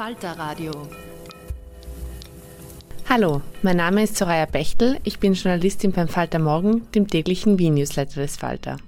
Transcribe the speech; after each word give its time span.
Falter 0.00 0.32
Radio. 0.38 0.72
Hallo, 3.06 3.42
mein 3.60 3.76
Name 3.76 4.04
ist 4.04 4.16
Soraya 4.16 4.46
Bechtel, 4.46 4.98
ich 5.04 5.18
bin 5.18 5.34
Journalistin 5.34 5.92
beim 5.92 6.08
Falter 6.08 6.38
Morgen, 6.38 6.90
dem 6.92 7.06
täglichen 7.06 7.58
Wien-Newsletter 7.58 8.22
des 8.22 8.38
Falter. 8.38 8.78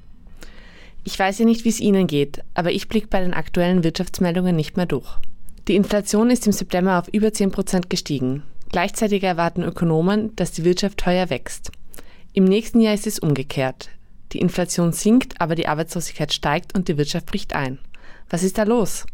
Ich 1.04 1.18
weiß 1.18 1.40
ja 1.40 1.44
nicht, 1.44 1.66
wie 1.66 1.68
es 1.68 1.80
Ihnen 1.80 2.06
geht, 2.06 2.42
aber 2.54 2.72
ich 2.72 2.88
blicke 2.88 3.08
bei 3.08 3.20
den 3.20 3.34
aktuellen 3.34 3.84
Wirtschaftsmeldungen 3.84 4.56
nicht 4.56 4.78
mehr 4.78 4.86
durch. 4.86 5.18
Die 5.68 5.76
Inflation 5.76 6.30
ist 6.30 6.46
im 6.46 6.54
September 6.54 6.98
auf 6.98 7.08
über 7.08 7.30
10 7.30 7.50
Prozent 7.50 7.90
gestiegen. 7.90 8.42
Gleichzeitig 8.70 9.22
erwarten 9.22 9.64
Ökonomen, 9.64 10.34
dass 10.36 10.52
die 10.52 10.64
Wirtschaft 10.64 10.96
teuer 10.96 11.28
wächst. 11.28 11.72
Im 12.32 12.44
nächsten 12.44 12.80
Jahr 12.80 12.94
ist 12.94 13.06
es 13.06 13.18
umgekehrt. 13.18 13.90
Die 14.32 14.40
Inflation 14.40 14.94
sinkt, 14.94 15.38
aber 15.42 15.56
die 15.56 15.68
Arbeitslosigkeit 15.68 16.32
steigt 16.32 16.74
und 16.74 16.88
die 16.88 16.96
Wirtschaft 16.96 17.26
bricht 17.26 17.54
ein. 17.54 17.80
Was 18.30 18.42
ist 18.42 18.56
da 18.56 18.62
los? 18.62 19.04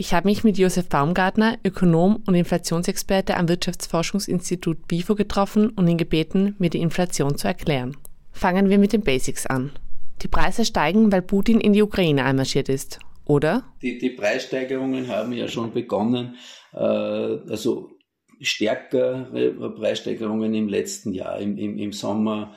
Ich 0.00 0.14
habe 0.14 0.28
mich 0.28 0.44
mit 0.44 0.56
Josef 0.58 0.88
Baumgartner, 0.88 1.58
Ökonom 1.64 2.22
und 2.24 2.36
Inflationsexperte 2.36 3.36
am 3.36 3.48
Wirtschaftsforschungsinstitut 3.48 4.86
BIFO 4.86 5.16
getroffen 5.16 5.70
und 5.70 5.88
ihn 5.88 5.98
gebeten, 5.98 6.54
mir 6.60 6.70
die 6.70 6.80
Inflation 6.80 7.36
zu 7.36 7.48
erklären. 7.48 7.96
Fangen 8.30 8.70
wir 8.70 8.78
mit 8.78 8.92
den 8.92 9.00
Basics 9.00 9.44
an. 9.46 9.72
Die 10.22 10.28
Preise 10.28 10.64
steigen, 10.64 11.10
weil 11.10 11.22
Putin 11.22 11.60
in 11.60 11.72
die 11.72 11.82
Ukraine 11.82 12.24
einmarschiert 12.24 12.68
ist, 12.68 13.00
oder? 13.24 13.64
Die, 13.82 13.98
die 13.98 14.10
Preissteigerungen 14.10 15.08
haben 15.08 15.32
ja 15.32 15.48
schon 15.48 15.72
begonnen, 15.72 16.36
äh, 16.74 16.78
also 16.78 17.90
stärkere 18.40 19.72
Preissteigerungen 19.76 20.54
im 20.54 20.68
letzten 20.68 21.12
Jahr, 21.12 21.40
im, 21.40 21.58
im, 21.58 21.76
im 21.76 21.92
Sommer 21.92 22.54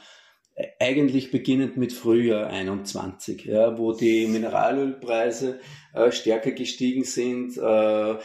eigentlich 0.79 1.31
beginnend 1.31 1.77
mit 1.77 1.94
Frühjahr 1.94 2.47
21, 2.47 3.45
ja, 3.45 3.77
wo 3.77 3.94
die 3.94 4.27
Mineralölpreise 4.27 5.59
äh, 5.94 6.11
stärker 6.11 6.51
gestiegen 6.51 7.03
sind, 7.03 7.57
äh, 7.57 8.16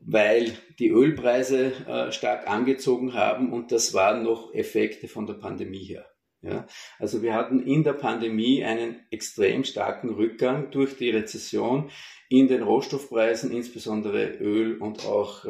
weil 0.00 0.52
die 0.78 0.88
Ölpreise 0.88 1.72
äh, 1.86 2.12
stark 2.12 2.48
angezogen 2.48 3.14
haben 3.14 3.52
und 3.52 3.72
das 3.72 3.92
waren 3.94 4.22
noch 4.22 4.54
Effekte 4.54 5.08
von 5.08 5.26
der 5.26 5.34
Pandemie 5.34 5.84
her. 5.84 6.06
Ja, 6.42 6.66
also 6.98 7.20
wir 7.20 7.34
hatten 7.34 7.60
in 7.60 7.84
der 7.84 7.92
Pandemie 7.92 8.64
einen 8.64 9.00
extrem 9.10 9.62
starken 9.62 10.08
Rückgang 10.08 10.70
durch 10.70 10.96
die 10.96 11.10
Rezession 11.10 11.90
in 12.30 12.48
den 12.48 12.62
Rohstoffpreisen, 12.62 13.52
insbesondere 13.52 14.38
Öl 14.38 14.78
und 14.78 15.04
auch 15.04 15.44
äh, 15.44 15.48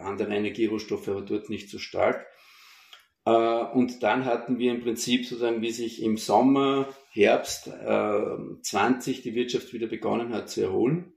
andere 0.00 0.34
Energierohstoffe, 0.34 1.08
aber 1.08 1.22
dort 1.22 1.48
nicht 1.48 1.70
so 1.70 1.78
stark. 1.78 2.26
Äh, 3.24 3.30
und 3.30 4.02
dann 4.02 4.24
hatten 4.24 4.58
wir 4.58 4.72
im 4.72 4.82
Prinzip 4.82 5.26
sozusagen, 5.26 5.62
wie 5.62 5.70
sich 5.70 6.02
im 6.02 6.16
Sommer, 6.16 6.88
Herbst 7.10 7.68
äh, 7.68 8.36
20 8.62 9.22
die 9.22 9.34
Wirtschaft 9.34 9.72
wieder 9.72 9.86
begonnen 9.86 10.32
hat 10.32 10.48
zu 10.48 10.62
erholen, 10.62 11.12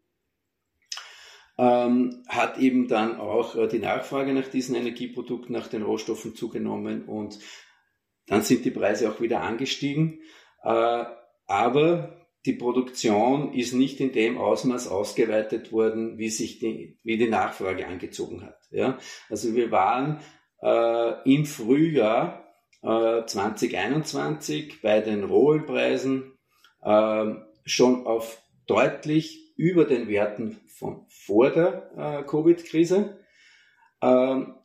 ähm, 1.58 2.24
hat 2.28 2.58
eben 2.58 2.88
dann 2.88 3.20
auch 3.20 3.56
äh, 3.56 3.68
die 3.68 3.80
Nachfrage 3.80 4.34
nach 4.34 4.48
diesen 4.48 4.76
Energieprodukten, 4.76 5.54
nach 5.54 5.68
den 5.68 5.84
Rohstoffen 5.84 6.36
zugenommen 6.36 7.06
und 7.06 7.40
dann 8.28 8.42
sind 8.42 8.66
die 8.66 8.72
Preise 8.72 9.10
auch 9.10 9.22
wieder 9.22 9.42
angestiegen. 9.42 10.20
Äh, 10.64 11.06
aber 11.48 12.26
die 12.46 12.54
Produktion 12.54 13.54
ist 13.54 13.74
nicht 13.74 14.00
in 14.00 14.12
dem 14.12 14.38
Ausmaß 14.38 14.88
ausgeweitet 14.88 15.72
worden, 15.72 16.18
wie 16.18 16.30
sich 16.30 16.60
die, 16.60 17.00
wie 17.04 17.18
die 17.18 17.30
Nachfrage 17.30 17.88
angezogen 17.88 18.44
hat. 18.44 18.60
Ja? 18.72 19.00
Also 19.30 19.56
wir 19.56 19.72
waren 19.72 20.20
äh, 20.66 21.31
im 21.31 21.46
Frühjahr 21.46 22.44
äh, 22.81 23.26
2021 23.26 24.81
bei 24.81 25.00
den 25.00 25.24
Rohölpreisen 25.24 26.34
äh, 26.81 27.26
schon 27.66 28.08
auf 28.08 28.42
deutlich 28.66 29.53
über 29.58 29.86
den 29.86 30.08
Werten 30.08 30.58
von 30.68 31.06
vor 31.08 31.52
der 31.52 31.92
äh, 31.96 32.24
Covid-Krise. 32.24 33.20
Ähm, 34.02 34.56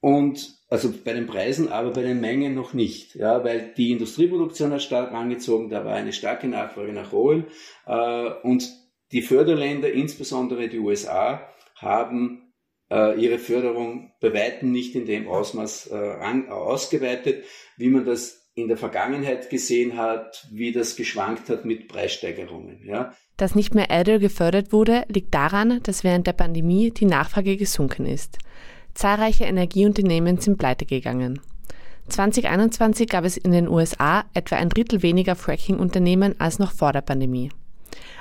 und 0.00 0.58
also 0.68 0.92
bei 1.04 1.12
den 1.12 1.26
Preisen, 1.26 1.70
aber 1.70 1.92
bei 1.92 2.02
den 2.02 2.20
Mengen 2.20 2.54
noch 2.54 2.74
nicht, 2.74 3.14
ja, 3.14 3.44
weil 3.44 3.72
die 3.76 3.92
Industrieproduktion 3.92 4.72
hat 4.72 4.82
stark 4.82 5.12
angezogen, 5.12 5.70
da 5.70 5.84
war 5.84 5.94
eine 5.94 6.12
starke 6.12 6.48
Nachfrage 6.48 6.92
nach 6.92 7.12
Rohöl 7.12 7.46
äh, 7.86 8.30
und 8.42 8.68
die 9.12 9.22
Förderländer, 9.22 9.92
insbesondere 9.92 10.68
die 10.68 10.78
USA, 10.78 11.48
haben 11.76 12.41
äh, 12.92 13.18
ihre 13.18 13.38
Förderung 13.38 14.12
bei 14.20 14.34
weitem 14.34 14.70
nicht 14.70 14.94
in 14.94 15.06
dem 15.06 15.26
Ausmaß 15.28 15.90
äh, 15.92 15.96
an, 15.96 16.48
ausgeweitet, 16.48 17.44
wie 17.76 17.88
man 17.88 18.04
das 18.04 18.50
in 18.54 18.68
der 18.68 18.76
Vergangenheit 18.76 19.48
gesehen 19.48 19.96
hat, 19.96 20.46
wie 20.52 20.72
das 20.72 20.96
geschwankt 20.96 21.48
hat 21.48 21.64
mit 21.64 21.88
Preissteigerungen. 21.88 22.82
Ja. 22.84 23.14
Dass 23.38 23.54
nicht 23.54 23.74
mehr 23.74 23.88
Erdöl 23.88 24.18
gefördert 24.18 24.72
wurde, 24.72 25.04
liegt 25.08 25.32
daran, 25.32 25.80
dass 25.84 26.04
während 26.04 26.26
der 26.26 26.34
Pandemie 26.34 26.90
die 26.90 27.06
Nachfrage 27.06 27.56
gesunken 27.56 28.04
ist. 28.04 28.38
Zahlreiche 28.92 29.44
Energieunternehmen 29.44 30.38
sind 30.38 30.58
pleitegegangen. 30.58 31.40
2021 32.08 33.08
gab 33.08 33.24
es 33.24 33.38
in 33.38 33.52
den 33.52 33.68
USA 33.68 34.24
etwa 34.34 34.56
ein 34.56 34.68
Drittel 34.68 35.02
weniger 35.02 35.34
Fracking-Unternehmen 35.34 36.38
als 36.38 36.58
noch 36.58 36.72
vor 36.72 36.92
der 36.92 37.00
Pandemie. 37.00 37.50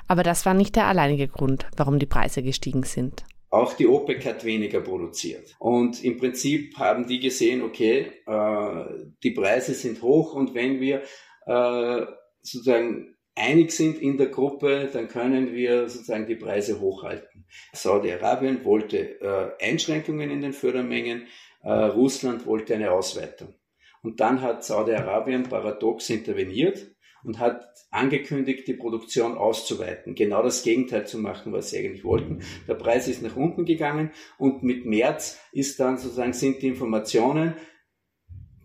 Aber 0.07 0.23
das 0.23 0.45
war 0.45 0.53
nicht 0.53 0.77
der 0.77 0.87
alleinige 0.87 1.27
Grund, 1.27 1.65
warum 1.75 1.99
die 1.99 2.05
Preise 2.05 2.41
gestiegen 2.41 2.83
sind. 2.83 3.25
Auch 3.51 3.73
die 3.73 3.85
OPEC 3.85 4.25
hat 4.25 4.45
weniger 4.45 4.79
produziert. 4.79 5.55
Und 5.59 6.03
im 6.03 6.17
Prinzip 6.17 6.77
haben 6.77 7.05
die 7.05 7.19
gesehen, 7.19 7.61
okay, 7.61 8.11
äh, 8.25 8.85
die 9.21 9.31
Preise 9.31 9.73
sind 9.73 10.01
hoch 10.01 10.33
und 10.33 10.55
wenn 10.55 10.79
wir 10.79 11.03
äh, 11.45 12.05
sozusagen 12.41 13.17
einig 13.35 13.71
sind 13.71 14.01
in 14.01 14.17
der 14.17 14.27
Gruppe, 14.27 14.89
dann 14.91 15.09
können 15.09 15.53
wir 15.53 15.89
sozusagen 15.89 16.25
die 16.27 16.35
Preise 16.35 16.79
hochhalten. 16.79 17.45
Saudi-Arabien 17.73 18.63
wollte 18.63 19.19
äh, 19.19 19.69
Einschränkungen 19.69 20.31
in 20.31 20.41
den 20.41 20.53
Fördermengen, 20.53 21.27
Russland 21.63 22.47
wollte 22.47 22.73
eine 22.73 22.91
Ausweitung. 22.91 23.53
Und 24.01 24.19
dann 24.19 24.41
hat 24.41 24.63
Saudi-Arabien 24.63 25.43
paradox 25.43 26.09
interveniert 26.09 26.90
und 27.23 27.39
hat 27.39 27.67
angekündigt, 27.89 28.67
die 28.67 28.73
Produktion 28.73 29.37
auszuweiten. 29.37 30.15
Genau 30.15 30.41
das 30.43 30.63
Gegenteil 30.63 31.05
zu 31.05 31.17
machen, 31.17 31.53
was 31.53 31.69
sie 31.69 31.79
eigentlich 31.79 32.03
wollten. 32.03 32.41
Der 32.67 32.75
Preis 32.75 33.07
ist 33.07 33.21
nach 33.21 33.35
unten 33.35 33.65
gegangen 33.65 34.11
und 34.37 34.63
mit 34.63 34.85
März 34.85 35.39
ist 35.51 35.79
dann 35.79 35.97
sozusagen 35.97 36.33
sind 36.33 36.61
die 36.61 36.67
Informationen, 36.67 37.55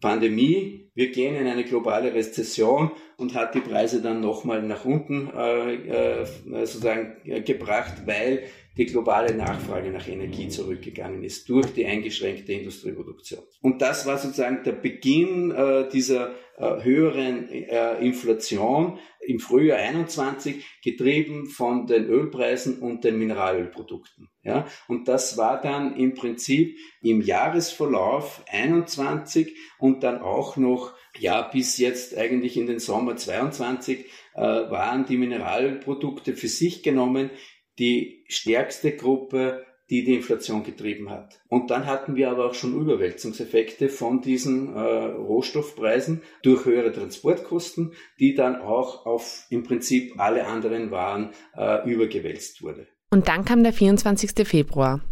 Pandemie, 0.00 0.90
wir 0.94 1.10
gehen 1.10 1.36
in 1.36 1.46
eine 1.46 1.64
globale 1.64 2.14
Rezession 2.14 2.90
und 3.16 3.34
hat 3.34 3.54
die 3.54 3.60
Preise 3.60 4.02
dann 4.02 4.20
nochmal 4.20 4.62
nach 4.62 4.84
unten 4.84 5.30
äh, 5.34 6.22
äh, 6.22 6.26
sozusagen 6.64 7.16
äh, 7.24 7.40
gebracht, 7.40 8.06
weil 8.06 8.44
die 8.76 8.86
globale 8.86 9.34
Nachfrage 9.34 9.90
nach 9.90 10.06
Energie 10.06 10.48
zurückgegangen 10.48 11.22
ist 11.22 11.48
durch 11.48 11.72
die 11.72 11.86
eingeschränkte 11.86 12.52
Industrieproduktion. 12.52 13.42
Und 13.62 13.80
das 13.80 14.06
war 14.06 14.18
sozusagen 14.18 14.62
der 14.64 14.72
Beginn 14.72 15.50
äh, 15.50 15.88
dieser 15.88 16.34
äh, 16.58 16.82
höheren 16.82 17.48
äh, 17.48 17.98
Inflation 18.04 18.98
im 19.26 19.40
Frühjahr 19.40 19.78
21, 19.78 20.64
getrieben 20.82 21.46
von 21.46 21.86
den 21.86 22.04
Ölpreisen 22.04 22.78
und 22.78 23.04
den 23.04 23.18
Mineralölprodukten. 23.18 24.30
Ja, 24.42 24.66
und 24.86 25.08
das 25.08 25.36
war 25.36 25.60
dann 25.60 25.96
im 25.96 26.14
Prinzip 26.14 26.78
im 27.02 27.20
Jahresverlauf 27.20 28.44
21 28.50 29.56
und 29.78 30.04
dann 30.04 30.20
auch 30.20 30.56
noch 30.56 30.94
ja, 31.18 31.42
bis 31.42 31.78
jetzt 31.78 32.16
eigentlich 32.16 32.56
in 32.56 32.66
den 32.66 32.78
Sommer 32.78 33.16
22 33.16 34.06
äh, 34.34 34.40
waren 34.40 35.06
die 35.06 35.16
Mineralprodukte 35.16 36.34
für 36.34 36.48
sich 36.48 36.82
genommen 36.82 37.30
die 37.78 38.24
stärkste 38.28 38.92
Gruppe, 38.92 39.64
die 39.90 40.04
die 40.04 40.14
Inflation 40.14 40.64
getrieben 40.64 41.10
hat. 41.10 41.40
Und 41.48 41.70
dann 41.70 41.86
hatten 41.86 42.16
wir 42.16 42.30
aber 42.30 42.46
auch 42.46 42.54
schon 42.54 42.74
Überwälzungseffekte 42.74 43.88
von 43.88 44.20
diesen 44.20 44.74
äh, 44.74 44.80
Rohstoffpreisen 44.80 46.22
durch 46.42 46.64
höhere 46.64 46.92
Transportkosten, 46.92 47.92
die 48.18 48.34
dann 48.34 48.56
auch 48.56 49.06
auf 49.06 49.46
im 49.50 49.62
Prinzip 49.62 50.18
alle 50.18 50.46
anderen 50.46 50.90
Waren 50.90 51.30
äh, 51.56 51.88
übergewälzt 51.88 52.62
wurde. 52.62 52.88
Und 53.10 53.28
dann 53.28 53.44
kam 53.44 53.62
der 53.62 53.72
24. 53.72 54.46
Februar. 54.46 55.02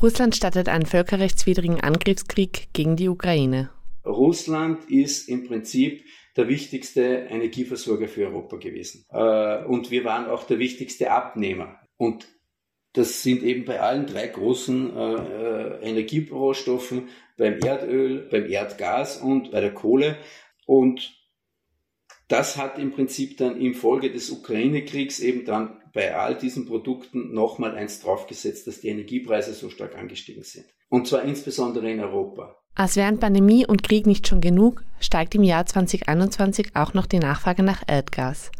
Russland 0.00 0.34
startet 0.34 0.68
einen 0.68 0.86
völkerrechtswidrigen 0.86 1.80
Angriffskrieg 1.80 2.68
gegen 2.72 2.96
die 2.96 3.08
Ukraine. 3.08 3.70
Russland 4.04 4.90
ist 4.90 5.28
im 5.28 5.46
Prinzip 5.46 6.04
der 6.36 6.48
wichtigste 6.48 7.02
Energieversorger 7.02 8.08
für 8.08 8.26
Europa 8.26 8.56
gewesen. 8.56 9.04
Äh, 9.10 9.64
und 9.64 9.90
wir 9.90 10.04
waren 10.04 10.26
auch 10.26 10.44
der 10.44 10.58
wichtigste 10.58 11.12
Abnehmer. 11.12 11.78
Und 12.02 12.26
das 12.94 13.22
sind 13.22 13.44
eben 13.44 13.64
bei 13.64 13.80
allen 13.80 14.06
drei 14.06 14.26
großen 14.26 14.96
äh, 14.96 15.14
äh, 15.14 15.88
Energierohstoffen, 15.88 17.10
beim 17.38 17.60
Erdöl, 17.60 18.28
beim 18.28 18.50
Erdgas 18.50 19.18
und 19.18 19.52
bei 19.52 19.60
der 19.60 19.72
Kohle. 19.72 20.16
Und 20.66 21.14
das 22.26 22.56
hat 22.56 22.80
im 22.80 22.90
Prinzip 22.90 23.36
dann 23.36 23.56
im 23.60 23.74
Folge 23.74 24.10
des 24.10 24.32
Ukraine-Kriegs 24.32 25.20
eben 25.20 25.44
dann 25.44 25.80
bei 25.94 26.16
all 26.16 26.36
diesen 26.36 26.66
Produkten 26.66 27.32
nochmal 27.32 27.76
eins 27.76 28.00
draufgesetzt, 28.00 28.66
dass 28.66 28.80
die 28.80 28.88
Energiepreise 28.88 29.54
so 29.54 29.70
stark 29.70 29.96
angestiegen 29.96 30.42
sind. 30.42 30.66
Und 30.88 31.06
zwar 31.06 31.22
insbesondere 31.22 31.88
in 31.88 32.00
Europa. 32.00 32.56
Als 32.74 32.96
während 32.96 33.20
Pandemie 33.20 33.64
und 33.64 33.84
Krieg 33.84 34.06
nicht 34.08 34.26
schon 34.26 34.40
genug, 34.40 34.82
steigt 34.98 35.36
im 35.36 35.44
Jahr 35.44 35.66
2021 35.66 36.74
auch 36.74 36.94
noch 36.94 37.06
die 37.06 37.20
Nachfrage 37.20 37.62
nach 37.62 37.84
Erdgas. 37.86 38.50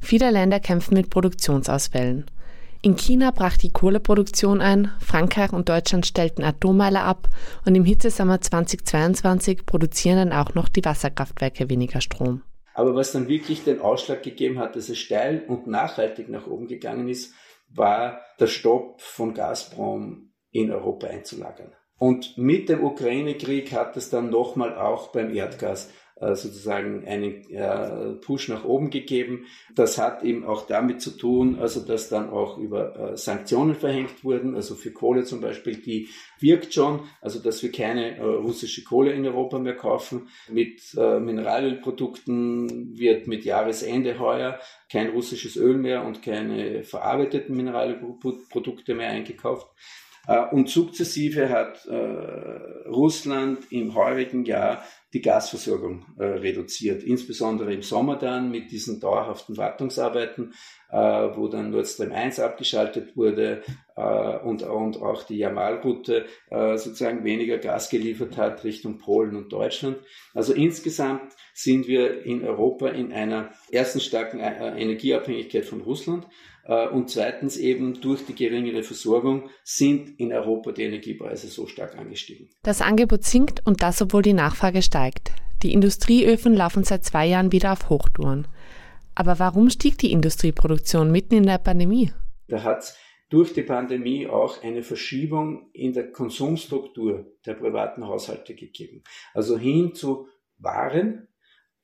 Viele 0.00 0.30
Länder 0.30 0.60
kämpfen 0.60 0.94
mit 0.94 1.10
Produktionsausfällen. 1.10 2.26
In 2.82 2.96
China 2.96 3.30
brach 3.30 3.56
die 3.56 3.72
Kohleproduktion 3.72 4.60
ein, 4.60 4.92
Frankreich 5.00 5.52
und 5.52 5.68
Deutschland 5.68 6.06
stellten 6.06 6.44
Atommeiler 6.44 7.04
ab 7.04 7.28
und 7.64 7.74
im 7.74 7.84
Hitzesommer 7.84 8.40
2022 8.40 9.66
produzieren 9.66 10.30
dann 10.30 10.32
auch 10.32 10.54
noch 10.54 10.68
die 10.68 10.84
Wasserkraftwerke 10.84 11.68
weniger 11.70 12.00
Strom. 12.00 12.42
Aber 12.74 12.94
was 12.94 13.12
dann 13.12 13.28
wirklich 13.28 13.64
den 13.64 13.80
Ausschlag 13.80 14.22
gegeben 14.22 14.58
hat, 14.58 14.76
dass 14.76 14.90
es 14.90 14.98
steil 14.98 15.42
und 15.48 15.66
nachhaltig 15.66 16.28
nach 16.28 16.46
oben 16.46 16.66
gegangen 16.66 17.08
ist, 17.08 17.32
war 17.70 18.20
der 18.38 18.46
Stopp 18.46 19.00
von 19.00 19.34
Gazprom 19.34 20.32
in 20.50 20.70
Europa 20.70 21.06
einzulagern. 21.06 21.72
Und 21.98 22.36
mit 22.36 22.68
dem 22.68 22.84
Ukraine-Krieg 22.84 23.72
hat 23.72 23.96
es 23.96 24.10
dann 24.10 24.30
nochmal 24.30 24.76
auch 24.76 25.08
beim 25.08 25.34
Erdgas 25.34 25.90
sozusagen 26.18 27.06
einen 27.06 27.50
äh, 27.50 28.14
Push 28.20 28.48
nach 28.48 28.64
oben 28.64 28.90
gegeben. 28.90 29.44
Das 29.74 29.98
hat 29.98 30.22
eben 30.22 30.46
auch 30.46 30.66
damit 30.66 31.02
zu 31.02 31.10
tun, 31.10 31.58
also 31.58 31.80
dass 31.80 32.08
dann 32.08 32.30
auch 32.30 32.56
über 32.56 33.12
äh, 33.12 33.16
Sanktionen 33.18 33.74
verhängt 33.74 34.24
wurden, 34.24 34.54
also 34.54 34.74
für 34.74 34.92
Kohle 34.92 35.24
zum 35.24 35.42
Beispiel, 35.42 35.76
die 35.76 36.08
wirkt 36.40 36.72
schon, 36.72 37.00
also 37.20 37.38
dass 37.38 37.62
wir 37.62 37.70
keine 37.70 38.18
russische 38.20 38.82
Kohle 38.84 39.12
in 39.12 39.26
Europa 39.26 39.58
mehr 39.58 39.76
kaufen. 39.76 40.28
Mit 40.50 40.94
Mineralölprodukten 40.94 42.98
wird 42.98 43.26
mit 43.26 43.44
Jahresende 43.44 44.18
heuer 44.18 44.58
kein 44.90 45.10
russisches 45.10 45.56
Öl 45.56 45.76
mehr 45.76 46.04
und 46.04 46.22
keine 46.22 46.82
verarbeiteten 46.82 47.56
Mineralölprodukte 47.56 48.94
mehr 48.94 49.10
eingekauft. 49.10 49.66
Und 50.50 50.68
sukzessive 50.68 51.48
hat 51.50 51.86
Russland 52.86 53.70
im 53.70 53.94
heurigen 53.94 54.44
Jahr 54.44 54.82
die 55.16 55.22
Gasversorgung 55.22 56.04
äh, 56.18 56.24
reduziert, 56.24 57.02
insbesondere 57.02 57.72
im 57.72 57.82
Sommer 57.82 58.16
dann 58.16 58.50
mit 58.50 58.70
diesen 58.70 59.00
dauerhaften 59.00 59.56
Wartungsarbeiten, 59.56 60.52
äh, 60.90 60.96
wo 60.98 61.48
dann 61.48 61.70
Nord 61.70 61.86
Stream 61.86 62.12
1 62.12 62.38
abgeschaltet 62.40 63.16
wurde 63.16 63.62
äh, 63.96 64.38
und, 64.38 64.62
und 64.62 65.02
auch 65.02 65.24
die 65.24 65.38
Jamalroute 65.38 66.26
äh, 66.50 66.76
sozusagen 66.76 67.24
weniger 67.24 67.58
Gas 67.58 67.90
geliefert 67.90 68.36
hat 68.36 68.62
Richtung 68.64 68.98
Polen 68.98 69.36
und 69.36 69.52
Deutschland. 69.52 69.98
Also 70.34 70.52
insgesamt 70.52 71.32
sind 71.54 71.88
wir 71.88 72.24
in 72.24 72.44
Europa 72.44 72.88
in 72.88 73.12
einer 73.12 73.50
ersten 73.72 74.00
starken 74.00 74.40
äh, 74.40 74.80
Energieabhängigkeit 74.80 75.64
von 75.64 75.80
Russland 75.80 76.26
äh, 76.64 76.86
und 76.88 77.10
zweitens 77.10 77.56
eben 77.56 78.00
durch 78.00 78.24
die 78.26 78.34
geringere 78.34 78.82
Versorgung 78.82 79.48
sind 79.64 80.20
in 80.20 80.32
Europa 80.32 80.72
die 80.72 80.84
Energiepreise 80.84 81.48
so 81.48 81.66
stark 81.66 81.96
angestiegen. 81.96 82.50
Das 82.62 82.82
Angebot 82.82 83.24
sinkt 83.24 83.62
und 83.66 83.82
das, 83.82 84.02
obwohl 84.02 84.22
die 84.22 84.34
Nachfrage 84.34 84.82
steigt. 84.82 85.32
Die 85.62 85.72
Industrieöfen 85.72 86.54
laufen 86.54 86.84
seit 86.84 87.04
zwei 87.04 87.26
Jahren 87.26 87.50
wieder 87.50 87.72
auf 87.72 87.88
Hochtouren. 87.88 88.46
Aber 89.14 89.38
warum 89.38 89.70
stieg 89.70 89.96
die 89.96 90.12
Industrieproduktion 90.12 91.10
mitten 91.10 91.34
in 91.34 91.46
der 91.46 91.56
Pandemie? 91.56 92.12
Da 92.48 92.62
hat 92.62 92.80
es 92.80 92.96
durch 93.28 93.52
die 93.52 93.62
Pandemie 93.62 94.26
auch 94.26 94.62
eine 94.62 94.82
Verschiebung 94.82 95.70
in 95.72 95.92
der 95.92 96.12
Konsumstruktur 96.12 97.26
der 97.44 97.54
privaten 97.54 98.06
Haushalte 98.06 98.54
gegeben. 98.54 99.02
Also 99.34 99.58
hin 99.58 99.94
zu 99.94 100.28
Waren, 100.58 101.28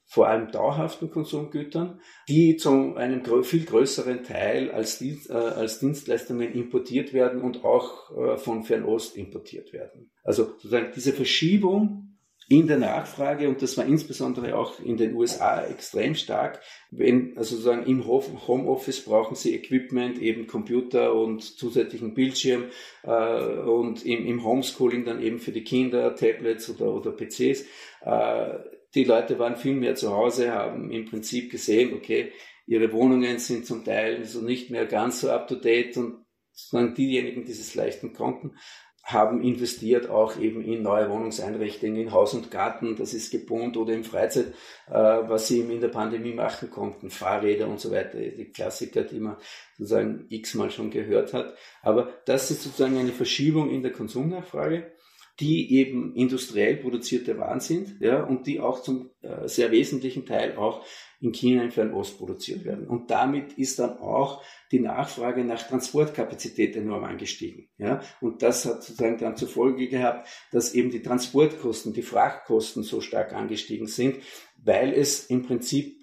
vor 0.04 0.28
allem 0.28 0.50
dauerhaften 0.50 1.10
Konsumgütern, 1.10 2.00
die 2.28 2.56
zu 2.56 2.94
einem 2.96 3.44
viel 3.44 3.64
größeren 3.64 4.24
Teil 4.24 4.70
als, 4.70 4.98
Dienst, 4.98 5.30
äh, 5.30 5.34
als 5.34 5.80
Dienstleistungen 5.80 6.52
importiert 6.52 7.12
werden 7.12 7.40
und 7.40 7.64
auch 7.64 8.16
äh, 8.16 8.36
von 8.36 8.62
Fernost 8.62 9.16
importiert 9.16 9.72
werden. 9.72 10.10
Also 10.22 10.44
sozusagen 10.44 10.92
diese 10.94 11.12
Verschiebung 11.12 12.11
in 12.48 12.66
der 12.66 12.78
Nachfrage, 12.78 13.48
und 13.48 13.62
das 13.62 13.76
war 13.76 13.86
insbesondere 13.86 14.56
auch 14.56 14.80
in 14.80 14.96
den 14.96 15.14
USA 15.14 15.64
extrem 15.64 16.14
stark, 16.14 16.60
wenn, 16.90 17.36
also 17.36 17.56
sozusagen 17.56 17.86
im 17.86 18.06
Homeoffice 18.06 19.04
brauchen 19.04 19.34
sie 19.34 19.54
Equipment, 19.54 20.20
eben 20.20 20.46
Computer 20.46 21.14
und 21.14 21.42
zusätzlichen 21.42 22.14
Bildschirm 22.14 22.64
äh, 23.04 23.10
und 23.10 24.04
im, 24.04 24.26
im 24.26 24.44
Homeschooling 24.44 25.04
dann 25.04 25.22
eben 25.22 25.38
für 25.38 25.52
die 25.52 25.64
Kinder 25.64 26.14
Tablets 26.14 26.68
oder, 26.68 26.92
oder 26.92 27.12
PCs. 27.12 27.64
Äh, 28.02 28.58
die 28.94 29.04
Leute 29.04 29.38
waren 29.38 29.56
viel 29.56 29.74
mehr 29.74 29.94
zu 29.94 30.12
Hause, 30.12 30.52
haben 30.52 30.90
im 30.90 31.06
Prinzip 31.06 31.50
gesehen, 31.50 31.94
okay, 31.94 32.32
ihre 32.66 32.92
Wohnungen 32.92 33.38
sind 33.38 33.66
zum 33.66 33.84
Teil 33.84 34.24
so 34.24 34.42
nicht 34.42 34.70
mehr 34.70 34.86
ganz 34.86 35.20
so 35.20 35.30
up 35.30 35.48
to 35.48 35.56
date 35.56 35.96
und 35.96 36.22
sondern 36.54 36.94
diejenigen, 36.94 37.44
die 37.44 37.52
es 37.52 37.74
leisten 37.74 38.12
konnten, 38.12 38.56
haben 39.02 39.42
investiert 39.42 40.08
auch 40.08 40.38
eben 40.38 40.62
in 40.62 40.82
neue 40.82 41.10
Wohnungseinrichtungen, 41.10 41.96
in 41.96 42.12
Haus 42.12 42.34
und 42.34 42.50
Garten, 42.50 42.94
das 42.96 43.14
ist 43.14 43.32
gebunden 43.32 43.76
oder 43.78 43.94
im 43.94 44.04
Freizeit, 44.04 44.54
äh, 44.88 44.92
was 44.92 45.48
sie 45.48 45.60
eben 45.60 45.70
in 45.70 45.80
der 45.80 45.88
Pandemie 45.88 46.34
machen 46.34 46.70
konnten, 46.70 47.10
Fahrräder 47.10 47.66
und 47.66 47.80
so 47.80 47.90
weiter, 47.90 48.18
die 48.18 48.52
Klassiker, 48.52 49.02
die 49.02 49.18
man 49.18 49.36
sozusagen 49.76 50.26
x-mal 50.28 50.70
schon 50.70 50.90
gehört 50.90 51.32
hat. 51.32 51.54
Aber 51.82 52.12
das 52.26 52.50
ist 52.50 52.62
sozusagen 52.62 52.96
eine 52.96 53.12
Verschiebung 53.12 53.70
in 53.70 53.82
der 53.82 53.92
Konsumnachfrage. 53.92 54.92
Die 55.40 55.74
eben 55.74 56.14
industriell 56.14 56.76
produzierte 56.76 57.38
Waren 57.38 57.60
sind, 57.60 58.00
ja, 58.00 58.22
und 58.22 58.46
die 58.46 58.60
auch 58.60 58.82
zum 58.82 59.10
äh, 59.22 59.48
sehr 59.48 59.70
wesentlichen 59.70 60.26
Teil 60.26 60.56
auch 60.56 60.84
in 61.20 61.32
China, 61.32 61.62
in 61.62 61.70
Fernost 61.70 62.18
produziert 62.18 62.64
werden. 62.64 62.86
Und 62.86 63.10
damit 63.10 63.52
ist 63.52 63.78
dann 63.78 63.98
auch 63.98 64.42
die 64.72 64.80
Nachfrage 64.80 65.44
nach 65.44 65.62
Transportkapazität 65.62 66.74
enorm 66.76 67.04
angestiegen. 67.04 67.68
Ja? 67.78 68.00
Und 68.20 68.42
das 68.42 68.64
hat 68.66 68.82
sozusagen 68.82 69.18
dann 69.18 69.36
zur 69.36 69.48
Folge 69.48 69.88
gehabt, 69.88 70.28
dass 70.50 70.74
eben 70.74 70.90
die 70.90 71.02
Transportkosten, 71.02 71.92
die 71.92 72.02
Frachtkosten 72.02 72.82
so 72.82 73.00
stark 73.00 73.32
angestiegen 73.34 73.86
sind, 73.86 74.16
weil 74.56 74.92
es 74.92 75.26
im 75.26 75.42
Prinzip 75.42 75.96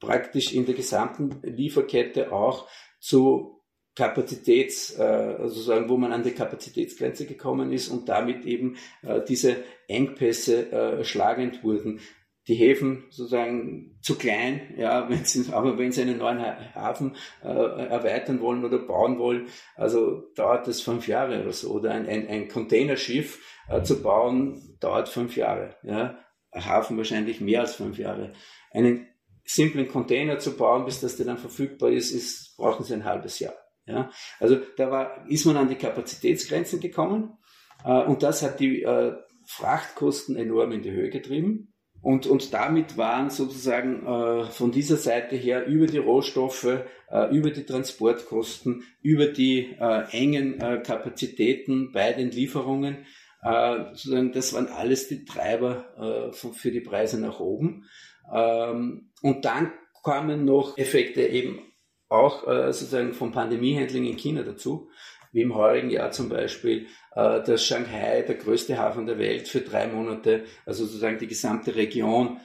praktisch 0.00 0.52
in 0.52 0.64
der 0.64 0.74
gesamten 0.74 1.40
Lieferkette 1.42 2.32
auch 2.32 2.68
zu 3.00 3.53
Kapazitäts, 3.94 4.98
äh, 4.98 5.36
sozusagen, 5.42 5.88
wo 5.88 5.96
man 5.96 6.12
an 6.12 6.24
die 6.24 6.32
Kapazitätsgrenze 6.32 7.26
gekommen 7.26 7.72
ist 7.72 7.88
und 7.88 8.08
damit 8.08 8.44
eben 8.44 8.76
äh, 9.02 9.20
diese 9.26 9.56
Engpässe 9.86 10.72
äh, 10.72 11.04
schlagend 11.04 11.62
wurden. 11.62 12.00
Die 12.46 12.56
Häfen 12.56 13.04
sozusagen 13.08 13.96
zu 14.02 14.16
klein, 14.16 14.74
ja, 14.76 15.08
wenn 15.08 15.24
sie, 15.24 15.52
aber 15.52 15.78
wenn 15.78 15.92
sie 15.92 16.02
einen 16.02 16.18
neuen 16.18 16.40
Hafen 16.74 17.16
äh, 17.42 17.46
erweitern 17.48 18.40
wollen 18.40 18.64
oder 18.64 18.78
bauen 18.78 19.18
wollen, 19.18 19.46
also 19.76 20.24
dauert 20.34 20.66
das 20.66 20.80
fünf 20.80 21.06
Jahre 21.06 21.42
oder 21.42 21.52
so. 21.52 21.70
Oder 21.70 21.92
ein, 21.92 22.06
ein, 22.06 22.26
ein 22.26 22.48
Containerschiff 22.48 23.40
äh, 23.68 23.82
zu 23.82 24.02
bauen, 24.02 24.76
dauert 24.80 25.08
fünf 25.08 25.36
Jahre. 25.36 25.76
Ja. 25.84 26.18
Ein 26.50 26.66
Hafen 26.66 26.96
wahrscheinlich 26.96 27.40
mehr 27.40 27.60
als 27.60 27.76
fünf 27.76 27.96
Jahre. 27.98 28.32
Einen 28.72 29.06
simplen 29.44 29.88
Container 29.88 30.38
zu 30.38 30.56
bauen, 30.56 30.84
bis 30.84 31.00
das 31.00 31.16
dann 31.16 31.38
verfügbar 31.38 31.90
ist, 31.90 32.10
ist 32.10 32.56
brauchen 32.56 32.84
sie 32.84 32.94
ein 32.94 33.04
halbes 33.04 33.38
Jahr. 33.38 33.54
Ja? 33.86 34.10
Also 34.40 34.58
da 34.76 34.90
war, 34.90 35.24
ist 35.28 35.46
man 35.46 35.56
an 35.56 35.68
die 35.68 35.76
Kapazitätsgrenzen 35.76 36.80
gekommen 36.80 37.36
äh, 37.84 38.02
und 38.02 38.22
das 38.22 38.42
hat 38.42 38.60
die 38.60 38.82
äh, 38.82 39.14
Frachtkosten 39.46 40.36
enorm 40.36 40.72
in 40.72 40.82
die 40.82 40.92
Höhe 40.92 41.10
getrieben. 41.10 41.74
Und, 42.00 42.26
und 42.26 42.52
damit 42.52 42.98
waren 42.98 43.30
sozusagen 43.30 44.06
äh, 44.06 44.44
von 44.44 44.72
dieser 44.72 44.98
Seite 44.98 45.36
her 45.36 45.66
über 45.66 45.86
die 45.86 45.98
Rohstoffe, 45.98 46.82
äh, 47.10 47.34
über 47.34 47.50
die 47.50 47.64
Transportkosten, 47.64 48.82
über 49.00 49.26
die 49.26 49.74
äh, 49.80 50.04
engen 50.10 50.60
äh, 50.60 50.82
Kapazitäten 50.84 51.92
bei 51.92 52.12
den 52.12 52.30
Lieferungen, 52.30 53.06
äh, 53.42 53.84
sozusagen 53.92 54.32
das 54.32 54.52
waren 54.52 54.68
alles 54.68 55.08
die 55.08 55.24
Treiber 55.24 56.30
äh, 56.30 56.32
für 56.32 56.70
die 56.70 56.82
Preise 56.82 57.18
nach 57.18 57.40
oben. 57.40 57.84
Ähm, 58.30 59.10
und 59.22 59.46
dann 59.46 59.72
kamen 60.02 60.44
noch 60.44 60.76
Effekte 60.76 61.22
eben 61.26 61.60
auch 62.08 62.46
äh, 62.46 62.72
sozusagen 62.72 63.12
vom 63.12 63.32
Pandemiehandling 63.32 64.04
in 64.04 64.16
China 64.16 64.42
dazu, 64.42 64.88
wie 65.32 65.42
im 65.42 65.54
heurigen 65.54 65.90
Jahr 65.90 66.12
zum 66.12 66.28
Beispiel, 66.28 66.86
äh, 67.14 67.42
dass 67.42 67.64
Shanghai, 67.64 68.22
der 68.22 68.36
größte 68.36 68.78
Hafen 68.78 69.06
der 69.06 69.18
Welt, 69.18 69.48
für 69.48 69.60
drei 69.60 69.88
Monate, 69.88 70.44
also 70.64 70.84
sozusagen 70.84 71.18
die 71.18 71.26
gesamte 71.26 71.74
Region, 71.74 72.40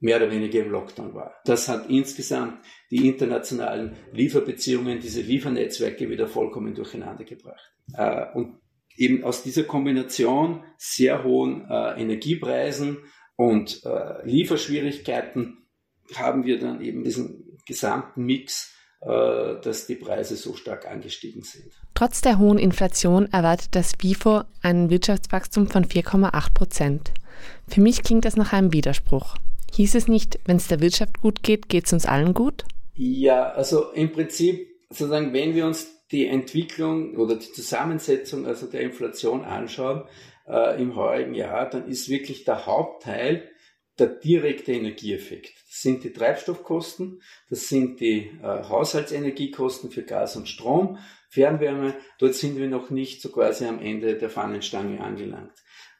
mehr 0.00 0.16
oder 0.16 0.30
weniger 0.32 0.60
im 0.60 0.72
Lockdown 0.72 1.14
war. 1.14 1.34
Das 1.44 1.68
hat 1.68 1.88
insgesamt 1.88 2.64
die 2.90 3.06
internationalen 3.06 3.96
Lieferbeziehungen, 4.12 4.98
diese 4.98 5.20
Liefernetzwerke 5.20 6.10
wieder 6.10 6.26
vollkommen 6.26 6.74
durcheinander 6.74 7.24
gebracht. 7.24 7.72
Äh, 7.94 8.26
und 8.34 8.58
eben 8.96 9.24
aus 9.24 9.42
dieser 9.42 9.64
Kombination 9.64 10.64
sehr 10.76 11.24
hohen 11.24 11.66
äh, 11.70 12.00
Energiepreisen 12.00 12.98
und 13.36 13.82
äh, 13.84 14.26
Lieferschwierigkeiten 14.26 15.66
haben 16.16 16.44
wir 16.44 16.58
dann 16.58 16.80
eben 16.82 17.04
diesen 17.04 17.58
gesamten 17.64 18.24
Mix 18.24 18.74
dass 19.04 19.86
die 19.88 19.96
Preise 19.96 20.36
so 20.36 20.54
stark 20.54 20.88
angestiegen 20.88 21.42
sind. 21.42 21.72
Trotz 21.94 22.20
der 22.20 22.38
hohen 22.38 22.58
Inflation 22.58 23.28
erwartet 23.32 23.70
das 23.72 23.94
WIFO 24.00 24.42
ein 24.62 24.90
Wirtschaftswachstum 24.90 25.66
von 25.66 25.84
4,8 25.84 26.54
Prozent. 26.54 27.12
Für 27.66 27.80
mich 27.80 28.02
klingt 28.02 28.24
das 28.24 28.36
nach 28.36 28.52
einem 28.52 28.72
Widerspruch. 28.72 29.36
Hieß 29.72 29.94
es 29.94 30.06
nicht, 30.06 30.38
wenn 30.44 30.56
es 30.56 30.68
der 30.68 30.80
Wirtschaft 30.80 31.20
gut 31.20 31.42
geht, 31.42 31.68
geht 31.68 31.86
es 31.86 31.92
uns 31.92 32.06
allen 32.06 32.34
gut? 32.34 32.64
Ja, 32.94 33.50
also 33.52 33.90
im 33.92 34.12
Prinzip 34.12 34.68
sozusagen, 34.90 35.32
wenn 35.32 35.54
wir 35.54 35.66
uns 35.66 36.06
die 36.12 36.26
Entwicklung 36.26 37.16
oder 37.16 37.36
die 37.36 37.52
Zusammensetzung 37.52 38.46
also 38.46 38.66
der 38.66 38.82
Inflation 38.82 39.44
anschauen 39.44 40.02
äh, 40.46 40.80
im 40.80 40.94
heurigen 40.94 41.34
Jahr, 41.34 41.68
dann 41.68 41.88
ist 41.88 42.08
wirklich 42.08 42.44
der 42.44 42.66
Hauptteil 42.66 43.48
der 44.02 44.08
direkte 44.08 44.72
Energieeffekt. 44.72 45.54
Das 45.68 45.80
sind 45.80 46.02
die 46.02 46.12
Treibstoffkosten, 46.12 47.22
das 47.48 47.68
sind 47.68 48.00
die 48.00 48.30
äh, 48.42 48.42
Haushaltsenergiekosten 48.42 49.90
für 49.90 50.02
Gas 50.02 50.36
und 50.36 50.48
Strom, 50.48 50.98
Fernwärme. 51.28 51.94
Dort 52.18 52.34
sind 52.34 52.58
wir 52.58 52.66
noch 52.66 52.90
nicht 52.90 53.22
so 53.22 53.30
quasi 53.30 53.64
am 53.64 53.80
Ende 53.80 54.16
der 54.16 54.28
Fahnenstange 54.28 55.00
angelangt, 55.00 55.52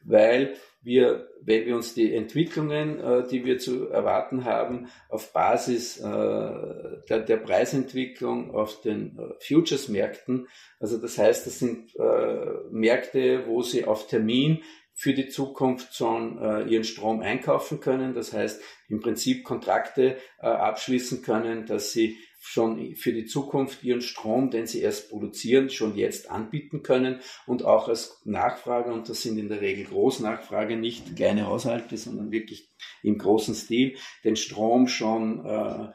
weil 0.03 0.55
wir, 0.81 1.29
wenn 1.41 1.65
wir 1.65 1.77
uns 1.77 1.93
die 1.93 2.13
Entwicklungen, 2.13 2.99
äh, 2.99 3.25
die 3.25 3.45
wir 3.45 3.57
zu 3.57 3.87
erwarten 3.87 4.43
haben, 4.43 4.89
auf 5.07 5.31
Basis 5.31 5.97
äh, 5.97 6.03
der, 6.03 7.19
der 7.25 7.37
Preisentwicklung 7.37 8.53
auf 8.53 8.81
den 8.81 9.17
äh, 9.17 9.33
Futures-Märkten, 9.39 10.49
also 10.81 10.97
das 10.97 11.17
heißt, 11.17 11.47
das 11.47 11.57
sind 11.57 11.95
äh, 11.95 12.45
Märkte, 12.69 13.47
wo 13.47 13.61
sie 13.61 13.85
auf 13.85 14.07
Termin 14.07 14.61
für 14.93 15.13
die 15.13 15.27
Zukunft 15.27 15.95
schon 15.95 16.37
äh, 16.37 16.63
ihren 16.63 16.83
Strom 16.83 17.21
einkaufen 17.21 17.79
können. 17.79 18.13
Das 18.13 18.33
heißt, 18.33 18.61
im 18.89 18.99
Prinzip 18.99 19.43
Kontrakte 19.43 20.17
äh, 20.39 20.45
abschließen 20.45 21.21
können, 21.21 21.65
dass 21.65 21.91
sie 21.91 22.17
schon 22.45 22.95
für 22.95 23.13
die 23.13 23.25
Zukunft 23.25 23.83
ihren 23.83 24.01
Strom, 24.01 24.51
den 24.51 24.67
sie 24.67 24.81
erst 24.81 25.09
produzieren, 25.09 25.69
schon 25.69 25.95
jetzt 25.95 26.29
anbieten 26.29 26.83
können 26.83 27.21
und 27.47 27.63
auch 27.63 27.87
als 27.87 28.21
Nachfrage, 28.25 28.91
und 28.91 29.07
das 29.07 29.21
sind 29.21 29.37
in 29.37 29.47
der 29.47 29.61
Regel 29.61 29.85
Großnachfrage, 29.85 30.75
nicht 30.75 31.15
kleine 31.15 31.47
Haushalte, 31.47 31.95
sondern 31.95 32.31
wirklich 32.31 32.69
im 33.01 33.17
großen 33.17 33.55
Stil, 33.55 33.95
den 34.25 34.35
Strom 34.35 34.87
schon 34.87 35.45
äh, 35.45 35.87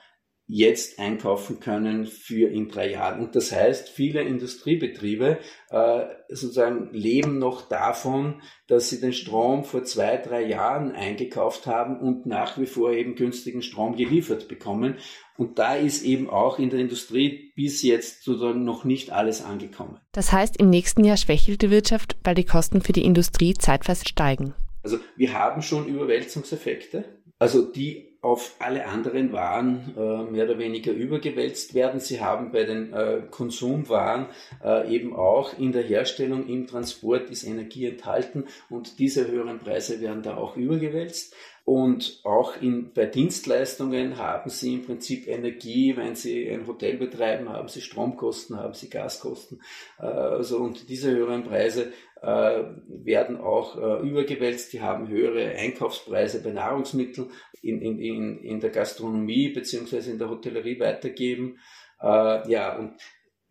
jetzt 0.50 0.98
einkaufen 0.98 1.60
können 1.60 2.06
für 2.06 2.50
in 2.50 2.68
drei 2.68 2.90
Jahren. 2.90 3.20
Und 3.20 3.36
das 3.36 3.52
heißt, 3.52 3.90
viele 3.90 4.22
Industriebetriebe 4.22 5.38
äh, 5.68 6.00
sozusagen 6.30 6.88
leben 6.92 7.38
noch 7.38 7.68
davon, 7.68 8.40
dass 8.66 8.88
sie 8.88 8.98
den 9.00 9.12
Strom 9.12 9.64
vor 9.64 9.84
zwei, 9.84 10.16
drei 10.16 10.46
Jahren 10.46 10.92
eingekauft 10.92 11.66
haben 11.66 12.00
und 12.00 12.24
nach 12.24 12.58
wie 12.58 12.64
vor 12.64 12.92
eben 12.92 13.14
günstigen 13.14 13.60
Strom 13.60 13.96
geliefert 13.96 14.48
bekommen. 14.48 14.96
Und 15.36 15.58
da 15.58 15.74
ist 15.74 16.02
eben 16.02 16.30
auch 16.30 16.58
in 16.58 16.70
der 16.70 16.80
Industrie 16.80 17.52
bis 17.54 17.82
jetzt 17.82 18.24
sozusagen 18.24 18.64
noch 18.64 18.84
nicht 18.84 19.10
alles 19.10 19.44
angekommen. 19.44 20.00
Das 20.12 20.32
heißt, 20.32 20.56
im 20.56 20.70
nächsten 20.70 21.04
Jahr 21.04 21.18
schwächelt 21.18 21.60
die 21.60 21.70
Wirtschaft, 21.70 22.16
weil 22.24 22.34
die 22.34 22.44
Kosten 22.44 22.80
für 22.80 22.92
die 22.92 23.04
Industrie 23.04 23.52
zeitweise 23.52 24.08
steigen. 24.08 24.54
Also 24.82 24.98
wir 25.16 25.34
haben 25.34 25.60
schon 25.60 25.86
Überwälzungseffekte, 25.86 27.04
also 27.38 27.70
die 27.70 28.07
auf 28.20 28.56
alle 28.58 28.86
anderen 28.86 29.32
Waren 29.32 29.94
äh, 29.96 30.30
mehr 30.30 30.44
oder 30.44 30.58
weniger 30.58 30.92
übergewälzt 30.92 31.74
werden. 31.74 32.00
Sie 32.00 32.20
haben 32.20 32.50
bei 32.50 32.64
den 32.64 32.92
äh, 32.92 33.22
Konsumwaren 33.30 34.26
äh, 34.64 34.92
eben 34.92 35.14
auch 35.14 35.56
in 35.56 35.70
der 35.70 35.84
Herstellung, 35.84 36.48
im 36.48 36.66
Transport 36.66 37.30
ist 37.30 37.44
Energie 37.44 37.86
enthalten 37.86 38.44
und 38.70 38.98
diese 38.98 39.28
höheren 39.28 39.60
Preise 39.60 40.00
werden 40.00 40.22
da 40.22 40.36
auch 40.36 40.56
übergewälzt. 40.56 41.34
Und 41.68 42.20
auch 42.24 42.56
in, 42.62 42.94
bei 42.94 43.04
Dienstleistungen 43.04 44.16
haben 44.16 44.48
Sie 44.48 44.72
im 44.72 44.86
Prinzip 44.86 45.28
Energie, 45.28 45.94
wenn 45.98 46.14
Sie 46.14 46.48
ein 46.48 46.66
Hotel 46.66 46.96
betreiben, 46.96 47.50
haben 47.50 47.68
Sie 47.68 47.82
Stromkosten, 47.82 48.56
haben 48.56 48.72
Sie 48.72 48.88
Gaskosten. 48.88 49.60
Äh, 49.98 50.06
also, 50.06 50.60
und 50.60 50.88
diese 50.88 51.10
höheren 51.10 51.44
Preise 51.44 51.92
äh, 52.22 52.64
werden 52.88 53.36
auch 53.36 53.76
äh, 53.76 54.08
übergewälzt. 54.08 54.72
Die 54.72 54.80
haben 54.80 55.08
höhere 55.08 55.56
Einkaufspreise 55.56 56.42
bei 56.42 56.52
Nahrungsmitteln 56.52 57.30
in, 57.60 57.82
in, 57.82 57.98
in, 57.98 58.38
in 58.38 58.60
der 58.60 58.70
Gastronomie 58.70 59.50
beziehungsweise 59.50 60.10
in 60.10 60.18
der 60.18 60.30
Hotellerie 60.30 60.80
weitergeben. 60.80 61.58
Äh, 62.00 62.50
ja, 62.50 62.78
und 62.78 62.94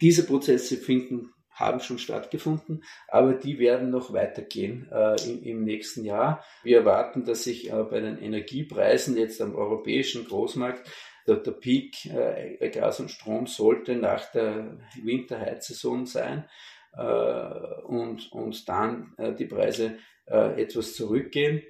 diese 0.01 0.25
Prozesse 0.25 0.77
finden 0.77 1.33
haben 1.57 1.79
schon 1.79 1.97
stattgefunden, 1.97 2.83
aber 3.07 3.33
die 3.33 3.59
werden 3.59 3.89
noch 3.89 4.13
weitergehen 4.13 4.87
äh, 4.91 5.15
im, 5.27 5.43
im, 5.43 5.63
nächsten 5.63 6.05
Jahr. 6.05 6.43
Wir 6.63 6.79
erwarten, 6.79 7.25
dass 7.25 7.43
sich 7.43 7.71
äh, 7.71 7.83
bei 7.83 7.99
den 7.99 8.19
Energiepreisen 8.19 9.17
jetzt 9.17 9.41
am 9.41 9.55
europäischen 9.55 10.25
Großmarkt 10.25 10.87
der, 11.27 11.37
der 11.37 11.51
Peak 11.51 12.05
äh, 12.05 12.69
Gas 12.69 12.99
und 12.99 13.11
Strom 13.11 13.47
sollte 13.47 13.95
nach 13.95 14.31
der 14.31 14.77
Winterheizsaison 15.01 16.05
sein 16.05 16.47
äh, 16.93 17.81
und, 17.83 18.31
und 18.31 18.69
dann 18.69 19.13
äh, 19.17 19.33
die 19.33 19.45
Preise 19.45 19.97
äh, 20.27 20.61
etwas 20.61 20.95
zurückgehen. 20.95 21.63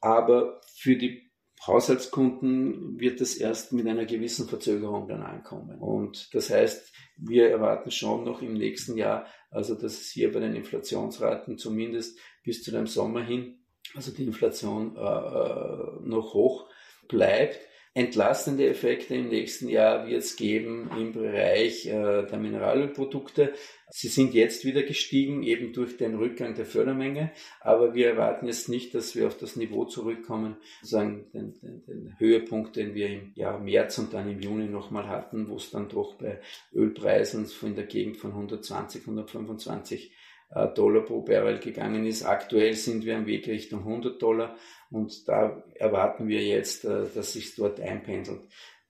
Aber 0.00 0.60
für 0.66 0.96
die 0.96 1.31
Haushaltskunden 1.66 2.98
wird 2.98 3.20
es 3.20 3.36
erst 3.36 3.72
mit 3.72 3.86
einer 3.86 4.04
gewissen 4.04 4.48
Verzögerung 4.48 5.06
dann 5.06 5.22
ankommen. 5.22 5.78
Und 5.78 6.34
das 6.34 6.50
heißt, 6.50 6.92
wir 7.16 7.50
erwarten 7.50 7.90
schon 7.90 8.24
noch 8.24 8.42
im 8.42 8.54
nächsten 8.54 8.96
Jahr, 8.96 9.26
also 9.50 9.74
dass 9.74 10.00
es 10.00 10.10
hier 10.10 10.32
bei 10.32 10.40
den 10.40 10.56
Inflationsraten 10.56 11.58
zumindest 11.58 12.18
bis 12.42 12.62
zu 12.62 12.72
dem 12.72 12.86
Sommer 12.86 13.22
hin, 13.22 13.64
also 13.94 14.10
die 14.12 14.24
Inflation 14.24 14.96
äh, 14.96 16.08
noch 16.08 16.34
hoch 16.34 16.68
bleibt. 17.08 17.60
Entlastende 17.94 18.66
Effekte 18.68 19.14
im 19.14 19.28
nächsten 19.28 19.68
Jahr 19.68 20.06
wird 20.06 20.22
es 20.22 20.36
geben 20.36 20.90
im 20.98 21.12
Bereich 21.12 21.86
äh, 21.86 22.24
der 22.24 22.38
Mineralölprodukte. 22.38 23.52
Sie 23.90 24.08
sind 24.08 24.32
jetzt 24.32 24.64
wieder 24.64 24.82
gestiegen, 24.82 25.42
eben 25.42 25.74
durch 25.74 25.98
den 25.98 26.14
Rückgang 26.14 26.54
der 26.54 26.64
Fördermenge, 26.64 27.32
aber 27.60 27.92
wir 27.92 28.08
erwarten 28.08 28.46
jetzt 28.46 28.70
nicht, 28.70 28.94
dass 28.94 29.14
wir 29.14 29.26
auf 29.26 29.36
das 29.36 29.56
Niveau 29.56 29.84
zurückkommen, 29.84 30.56
sozusagen 30.80 31.30
den, 31.34 31.60
den, 31.60 31.84
den 31.84 32.14
Höhepunkt, 32.18 32.76
den 32.76 32.94
wir 32.94 33.08
im 33.10 33.32
Jahr 33.34 33.58
März 33.58 33.98
und 33.98 34.14
dann 34.14 34.30
im 34.30 34.40
Juni 34.40 34.68
nochmal 34.68 35.08
hatten, 35.08 35.50
wo 35.50 35.56
es 35.56 35.70
dann 35.70 35.90
doch 35.90 36.14
bei 36.14 36.40
Ölpreisen 36.72 37.46
in 37.60 37.74
der 37.74 37.84
Gegend 37.84 38.16
von 38.16 38.30
120, 38.30 39.02
125 39.02 40.12
äh, 40.54 40.68
Dollar 40.68 41.02
pro 41.02 41.20
Barrel 41.20 41.58
gegangen 41.58 42.06
ist. 42.06 42.24
Aktuell 42.24 42.72
sind 42.72 43.04
wir 43.04 43.16
am 43.16 43.26
Weg 43.26 43.46
Richtung 43.48 43.80
100 43.80 44.20
Dollar 44.20 44.56
und 44.92 45.28
da 45.28 45.62
erwarten 45.74 46.28
wir 46.28 46.42
jetzt, 46.42 46.84
äh, 46.84 47.06
dass 47.14 47.32
sich 47.32 47.54
dort 47.54 47.80
einpendelt. 47.80 48.40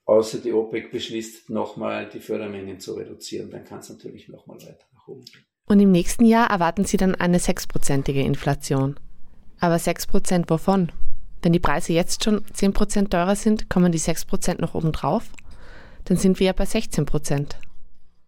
Außer 0.05 0.39
die 0.39 0.53
OPEC 0.53 0.91
beschließt, 0.91 1.51
nochmal 1.51 2.09
die 2.09 2.21
Fördermengen 2.21 2.81
zu 2.81 2.95
reduzieren, 2.95 3.51
dann 3.51 3.65
kann 3.65 3.79
es 3.79 3.89
natürlich 3.89 4.29
nochmal 4.29 4.59
weiter 4.59 4.85
nach 4.93 5.09
oben 5.09 5.25
gehen. 5.25 5.45
Und 5.67 5.81
im 5.81 5.93
nächsten 5.93 6.25
Jahr 6.25 6.51
erwarten 6.51 6.85
Sie 6.85 6.97
dann 6.97 7.15
eine 7.15 7.39
sechsprozentige 7.39 8.21
Inflation. 8.21 8.99
Aber 9.61 9.79
sechs 9.79 10.07
Prozent 10.07 10.51
wovon? 10.51 10.91
Wenn 11.41 11.53
die 11.53 11.61
Preise 11.61 11.93
jetzt 11.93 12.25
schon 12.25 12.45
zehn 12.53 12.73
Prozent 12.73 13.13
teurer 13.13 13.37
sind, 13.37 13.71
kommen 13.71 13.93
die 13.93 13.99
sechs 13.99 14.25
Prozent 14.25 14.61
noch 14.61 14.75
oben 14.75 14.93
drauf? 14.93 15.31
Dann 16.05 16.17
sind 16.17 16.41
wir 16.41 16.49
ja 16.49 16.53
bei 16.53 16.67
16 16.67 17.07
Prozent. 17.07 17.59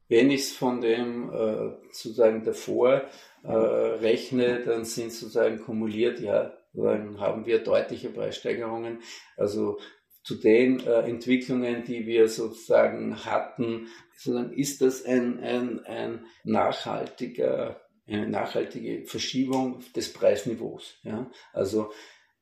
Wenn 0.08 0.30
ich 0.30 0.42
es 0.42 0.52
von 0.52 0.80
dem 0.80 1.32
äh, 1.32 1.70
sozusagen 1.92 2.44
davor 2.44 3.02
äh, 3.42 3.52
rechne, 3.52 4.60
dann 4.64 4.84
sind 4.84 5.12
sozusagen 5.12 5.60
kumuliert, 5.60 6.20
ja, 6.20 6.52
haben 6.76 7.46
wir 7.46 7.62
deutliche 7.62 8.10
Preissteigerungen. 8.10 9.00
Also 9.36 9.78
zu 10.24 10.36
den 10.36 10.80
äh, 10.80 11.00
Entwicklungen, 11.00 11.84
die 11.84 12.06
wir 12.06 12.28
sozusagen 12.28 13.24
hatten, 13.24 13.88
sondern 14.16 14.52
ist 14.52 14.80
das 14.80 15.04
ein, 15.04 15.38
ein, 15.40 15.84
ein 15.84 16.26
nachhaltiger, 16.44 17.80
eine 18.06 18.28
nachhaltige 18.28 19.04
Verschiebung 19.04 19.82
des 19.94 20.12
Preisniveaus. 20.12 20.98
Ja? 21.02 21.30
Also 21.52 21.92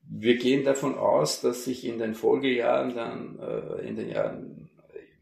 wir 0.09 0.37
gehen 0.37 0.65
davon 0.65 0.97
aus, 0.97 1.41
dass 1.41 1.65
sich 1.65 1.85
in 1.85 1.99
den 1.99 2.15
Folgejahren 2.15 2.95
dann, 2.95 3.39
äh, 3.41 3.87
in 3.87 3.97
den 3.97 4.11
Jahren 4.11 4.71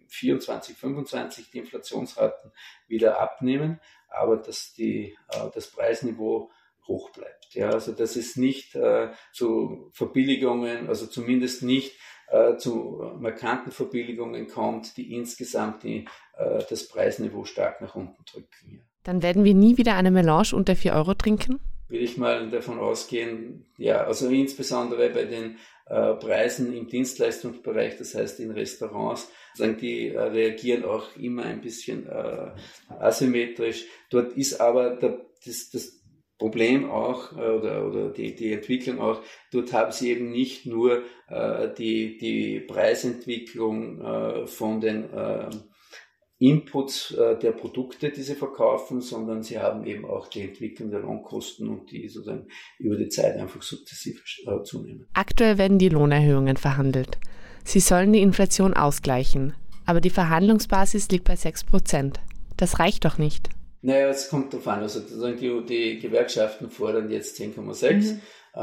24, 0.08 0.76
25 0.76 1.50
die 1.50 1.58
Inflationsraten 1.58 2.52
wieder 2.88 3.20
abnehmen, 3.20 3.80
aber 4.08 4.36
dass 4.36 4.74
die, 4.74 5.16
äh, 5.28 5.48
das 5.54 5.70
Preisniveau 5.70 6.50
hoch 6.86 7.10
bleibt. 7.12 7.54
Ja, 7.54 7.70
also 7.70 7.92
dass 7.92 8.16
es 8.16 8.36
nicht 8.36 8.74
äh, 8.74 9.10
zu 9.32 9.90
Verbilligungen, 9.92 10.88
also 10.88 11.06
zumindest 11.06 11.62
nicht 11.62 11.96
äh, 12.30 12.56
zu 12.56 13.02
markanten 13.18 13.72
Verbilligungen 13.72 14.46
kommt, 14.48 14.96
die 14.96 15.14
insgesamt 15.14 15.82
die, 15.82 16.06
äh, 16.38 16.62
das 16.68 16.88
Preisniveau 16.88 17.44
stark 17.44 17.80
nach 17.80 17.94
unten 17.94 18.24
drücken. 18.24 18.70
Ja. 18.70 18.80
Dann 19.02 19.22
werden 19.22 19.44
wir 19.44 19.54
nie 19.54 19.78
wieder 19.78 19.96
eine 19.96 20.10
Melange 20.10 20.50
unter 20.52 20.76
4 20.76 20.92
Euro 20.92 21.14
trinken? 21.14 21.58
Will 21.88 22.02
ich 22.02 22.16
mal 22.16 22.50
davon 22.50 22.78
ausgehen, 22.78 23.66
ja, 23.76 24.04
also 24.04 24.28
insbesondere 24.28 25.10
bei 25.10 25.24
den 25.24 25.56
äh, 25.86 26.14
Preisen 26.14 26.72
im 26.72 26.86
Dienstleistungsbereich, 26.86 27.96
das 27.96 28.14
heißt 28.14 28.38
in 28.38 28.52
Restaurants, 28.52 29.28
sagen 29.54 29.76
die 29.76 30.10
äh, 30.10 30.20
reagieren 30.20 30.84
auch 30.84 31.16
immer 31.16 31.42
ein 31.42 31.60
bisschen 31.60 32.06
äh, 32.06 32.52
asymmetrisch. 33.00 33.86
Dort 34.08 34.34
ist 34.34 34.60
aber 34.60 34.96
der, 34.96 35.26
das, 35.44 35.70
das 35.70 35.99
Problem 36.40 36.90
auch 36.90 37.36
äh, 37.36 37.50
oder, 37.50 37.86
oder 37.86 38.08
die, 38.08 38.34
die 38.34 38.54
Entwicklung 38.54 38.98
auch, 38.98 39.20
dort 39.52 39.74
haben 39.74 39.92
sie 39.92 40.10
eben 40.10 40.30
nicht 40.30 40.64
nur 40.64 41.02
äh, 41.28 41.68
die, 41.76 42.16
die 42.16 42.60
Preisentwicklung 42.60 44.00
äh, 44.00 44.46
von 44.46 44.80
den 44.80 45.12
äh, 45.12 45.50
Inputs 46.38 47.10
äh, 47.10 47.38
der 47.38 47.52
Produkte, 47.52 48.10
die 48.10 48.22
sie 48.22 48.34
verkaufen, 48.34 49.02
sondern 49.02 49.42
sie 49.42 49.58
haben 49.58 49.84
eben 49.84 50.06
auch 50.06 50.28
die 50.28 50.40
Entwicklung 50.40 50.90
der 50.90 51.00
Lohnkosten 51.00 51.68
und 51.68 51.90
die 51.90 52.08
sozusagen 52.08 52.46
über 52.78 52.96
die 52.96 53.10
Zeit 53.10 53.36
einfach 53.36 53.60
sukzessiv 53.60 54.24
äh, 54.46 54.62
zunehmen. 54.62 55.06
Aktuell 55.12 55.58
werden 55.58 55.78
die 55.78 55.90
Lohnerhöhungen 55.90 56.56
verhandelt. 56.56 57.18
Sie 57.64 57.80
sollen 57.80 58.14
die 58.14 58.22
Inflation 58.22 58.72
ausgleichen, 58.72 59.52
aber 59.84 60.00
die 60.00 60.08
Verhandlungsbasis 60.08 61.10
liegt 61.10 61.24
bei 61.24 61.36
6 61.36 61.64
Prozent. 61.64 62.20
Das 62.56 62.78
reicht 62.78 63.04
doch 63.04 63.18
nicht. 63.18 63.50
Naja, 63.82 64.08
es 64.08 64.28
kommt 64.28 64.52
darauf 64.52 64.68
an. 64.68 64.80
Also 64.80 65.00
die, 65.00 65.64
die 65.64 65.98
Gewerkschaften 65.98 66.70
fordern 66.70 67.10
jetzt 67.10 67.40
10,6. 67.40 67.92
Mhm. 67.92 68.20
Äh, 68.52 68.60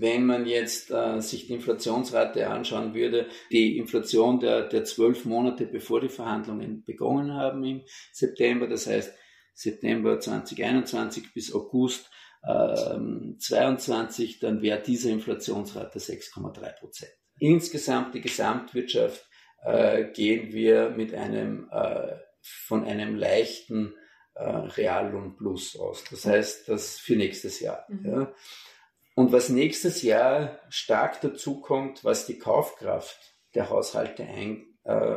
wenn 0.00 0.26
man 0.26 0.46
jetzt 0.46 0.90
äh, 0.90 1.20
sich 1.20 1.46
die 1.46 1.54
Inflationsrate 1.54 2.48
anschauen 2.48 2.92
würde, 2.92 3.26
die 3.50 3.78
Inflation 3.78 4.40
der, 4.40 4.68
der 4.68 4.84
zwölf 4.84 5.24
Monate, 5.24 5.66
bevor 5.66 6.00
die 6.00 6.08
Verhandlungen 6.08 6.84
begonnen 6.84 7.34
haben 7.34 7.64
im 7.64 7.82
September, 8.12 8.66
das 8.66 8.86
heißt 8.86 9.14
September 9.54 10.18
2021 10.18 11.32
bis 11.32 11.54
August 11.54 12.10
äh, 12.42 12.98
22, 13.38 14.40
dann 14.40 14.60
wäre 14.60 14.82
diese 14.82 15.10
Inflationsrate 15.10 15.98
6,3 15.98 16.78
Prozent. 16.78 17.12
Insgesamt 17.38 18.14
die 18.14 18.20
Gesamtwirtschaft 18.20 19.24
äh, 19.64 20.10
gehen 20.12 20.52
wir 20.52 20.90
mit 20.90 21.14
einem 21.14 21.68
äh, 21.70 22.16
von 22.42 22.84
einem 22.84 23.16
leichten 23.16 23.94
äh, 24.36 24.44
Reallohnplus 24.44 25.76
aus. 25.76 26.04
Das 26.10 26.26
heißt, 26.26 26.68
das 26.68 26.98
für 26.98 27.16
nächstes 27.16 27.60
Jahr. 27.60 27.84
Mhm. 27.88 28.04
Ja. 28.04 28.34
Und 29.14 29.32
was 29.32 29.48
nächstes 29.48 30.02
Jahr 30.02 30.60
stark 30.68 31.20
dazu 31.22 31.60
kommt, 31.60 32.04
was 32.04 32.26
die 32.26 32.38
Kaufkraft 32.38 33.18
der 33.54 33.70
Haushalte 33.70 34.24
ein, 34.24 34.66
äh, 34.84 35.16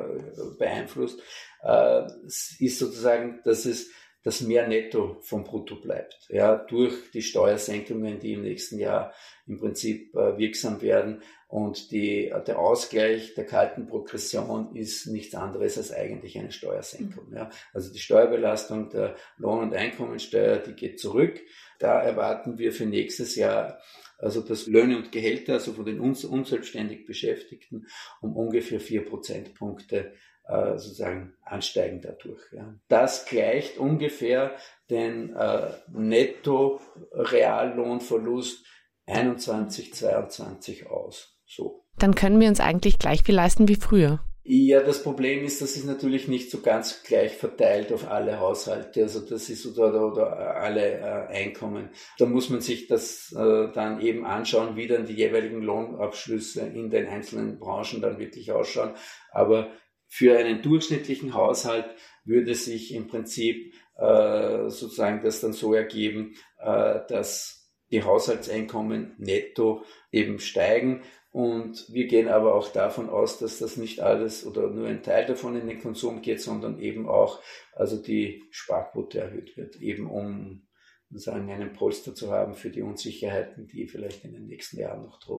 beeinflusst, 0.58 1.22
äh, 1.64 2.06
ist 2.26 2.80
sozusagen, 2.80 3.42
dass 3.44 3.66
es 3.66 3.92
das 4.24 4.42
mehr 4.42 4.68
Netto 4.68 5.18
vom 5.22 5.44
Brutto 5.44 5.76
bleibt. 5.76 6.28
Ja, 6.30 6.56
durch 6.56 7.12
die 7.12 7.22
Steuersenkungen, 7.22 8.20
die 8.20 8.34
im 8.34 8.42
nächsten 8.42 8.78
Jahr 8.78 9.14
im 9.48 9.58
Prinzip 9.58 10.14
äh, 10.14 10.38
wirksam 10.38 10.82
werden. 10.82 11.22
Und 11.48 11.92
die, 11.92 12.32
der 12.46 12.60
Ausgleich 12.60 13.34
der 13.34 13.46
kalten 13.46 13.88
Progression 13.88 14.76
ist 14.76 15.08
nichts 15.08 15.34
anderes 15.34 15.78
als 15.78 15.92
eigentlich 15.92 16.38
eine 16.38 16.52
Steuersenkung. 16.52 17.34
Ja. 17.34 17.50
Also 17.74 17.92
die 17.92 18.00
Steuerbelastung 18.00 18.90
der 18.90 19.16
Lohn- 19.38 19.64
und 19.64 19.74
Einkommensteuer, 19.74 20.58
die 20.58 20.74
geht 20.74 21.00
zurück. 21.00 21.42
Da 21.80 22.02
erwarten 22.02 22.60
wir 22.60 22.72
für 22.72 22.86
nächstes 22.86 23.36
Jahr 23.36 23.80
also 24.20 24.42
das 24.42 24.68
Löhne 24.68 24.98
und 24.98 25.12
Gehälter, 25.12 25.54
also 25.54 25.74
von 25.74 25.86
den 25.86 26.00
unselbstständig 26.00 27.06
Beschäftigten, 27.06 27.88
um 28.22 28.36
ungefähr 28.36 28.82
vier 28.82 29.06
Prozentpunkte 29.06 30.14
äh, 30.50 30.78
sozusagen 30.78 31.34
ansteigen 31.44 32.02
dadurch. 32.02 32.42
Ja. 32.52 32.76
Das 32.88 33.26
gleicht 33.26 33.78
ungefähr 33.78 34.56
den 34.90 35.36
äh, 35.36 35.74
Netto-Reallohnverlust 35.92 38.66
21, 39.06 39.94
22 39.94 40.88
aus. 40.88 41.38
So. 41.46 41.86
Dann 41.98 42.16
können 42.16 42.40
wir 42.40 42.48
uns 42.48 42.60
eigentlich 42.60 42.98
gleich 43.00 43.24
viel 43.24 43.36
leisten 43.36 43.68
wie 43.68 43.76
früher. 43.76 44.22
Ja, 44.52 44.82
das 44.82 45.04
Problem 45.04 45.44
ist, 45.44 45.62
das 45.62 45.76
ist 45.76 45.86
natürlich 45.86 46.28
nicht 46.28 46.50
so 46.50 46.62
ganz 46.62 47.04
gleich 47.04 47.38
verteilt 47.38 47.94
auf 47.94 48.10
alle 48.10 48.40
Haushalte. 48.40 49.04
Also 49.04 49.20
das 49.20 49.48
ist 49.48 49.64
oder, 49.68 50.12
oder 50.12 50.56
alle 50.56 50.98
äh, 50.98 51.28
Einkommen. 51.28 51.90
Da 52.18 52.26
muss 52.26 52.50
man 52.50 52.60
sich 52.60 52.88
das 52.88 53.32
äh, 53.34 53.72
dann 53.74 54.02
eben 54.02 54.26
anschauen, 54.26 54.76
wie 54.76 54.88
dann 54.88 55.06
die 55.06 55.14
jeweiligen 55.14 55.62
Lohnabschlüsse 55.62 56.62
in 56.62 56.90
den 56.90 57.08
einzelnen 57.08 57.60
Branchen 57.60 58.02
dann 58.02 58.18
wirklich 58.18 58.52
ausschauen. 58.52 58.96
Aber 59.32 59.70
für 60.10 60.38
einen 60.38 60.62
durchschnittlichen 60.62 61.34
Haushalt 61.34 61.86
würde 62.26 62.56
sich 62.56 62.94
im 62.94 63.08
Prinzip 63.08 63.74
äh, 63.96 64.70
sozusagen 64.70 65.24
das 65.24 65.40
dann 65.40 65.54
so 65.54 65.74
ergeben, 65.74 66.36
äh, 66.60 67.00
dass 67.08 67.72
die 67.92 68.04
Haushaltseinkommen 68.04 69.16
netto 69.18 69.84
eben 70.12 70.40
steigen 70.40 71.04
und 71.32 71.86
wir 71.94 72.08
gehen 72.08 72.28
aber 72.28 72.56
auch 72.56 72.70
davon 72.72 73.10
aus, 73.10 73.38
dass 73.38 73.60
das 73.60 73.78
nicht 73.78 74.00
alles 74.00 74.46
oder 74.46 74.68
nur 74.70 74.88
ein 74.88 75.04
Teil 75.04 75.28
davon 75.28 75.56
in 75.56 75.68
den 75.68 75.80
Konsum 75.80 76.22
geht, 76.22 76.42
sondern 76.42 76.80
eben 76.80 77.08
auch, 77.08 77.42
also 77.74 78.02
die 78.02 78.44
Sparquote 78.50 79.20
erhöht 79.20 79.56
wird, 79.56 79.76
eben 79.76 80.10
um 80.10 80.68
sagen, 81.12 81.52
einen 81.52 81.74
Polster 81.74 82.16
zu 82.16 82.32
haben 82.32 82.56
für 82.56 82.70
die 82.72 82.82
Unsicherheiten, 82.82 83.68
die 83.68 83.88
vielleicht 83.88 84.26
in 84.26 84.34
den 84.34 84.48
nächsten 84.48 84.80
Jahren 84.80 85.04
noch 85.04 85.20
drohen. 85.20 85.39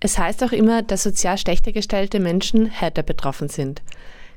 Es 0.00 0.18
heißt 0.18 0.42
auch 0.42 0.52
immer, 0.52 0.82
dass 0.82 1.02
sozial 1.02 1.36
schlechter 1.38 1.72
gestellte 1.72 2.20
Menschen 2.20 2.66
härter 2.66 3.02
betroffen 3.02 3.48
sind. 3.48 3.82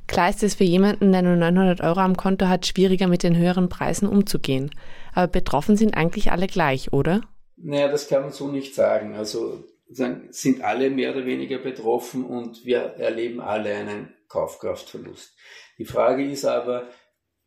Klar 0.06 0.28
ist 0.28 0.42
es 0.42 0.54
für 0.54 0.64
jemanden, 0.64 1.12
der 1.12 1.22
nur 1.22 1.36
900 1.36 1.80
Euro 1.80 2.00
am 2.00 2.16
Konto 2.16 2.48
hat, 2.48 2.66
schwieriger 2.66 3.08
mit 3.08 3.22
den 3.22 3.36
höheren 3.36 3.70
Preisen 3.70 4.06
umzugehen. 4.06 4.70
Aber 5.14 5.28
betroffen 5.28 5.76
sind 5.76 5.96
eigentlich 5.96 6.30
alle 6.30 6.46
gleich, 6.46 6.92
oder? 6.92 7.22
Naja, 7.56 7.88
das 7.88 8.08
kann 8.08 8.22
man 8.22 8.32
so 8.32 8.48
nicht 8.48 8.74
sagen. 8.74 9.14
Also 9.14 9.64
sind 9.88 10.62
alle 10.62 10.90
mehr 10.90 11.14
oder 11.14 11.24
weniger 11.24 11.58
betroffen 11.58 12.24
und 12.24 12.64
wir 12.66 12.78
erleben 12.78 13.40
alle 13.40 13.74
einen 13.74 14.14
Kaufkraftverlust. 14.28 15.34
Die 15.78 15.84
Frage 15.84 16.28
ist 16.28 16.44
aber, 16.44 16.88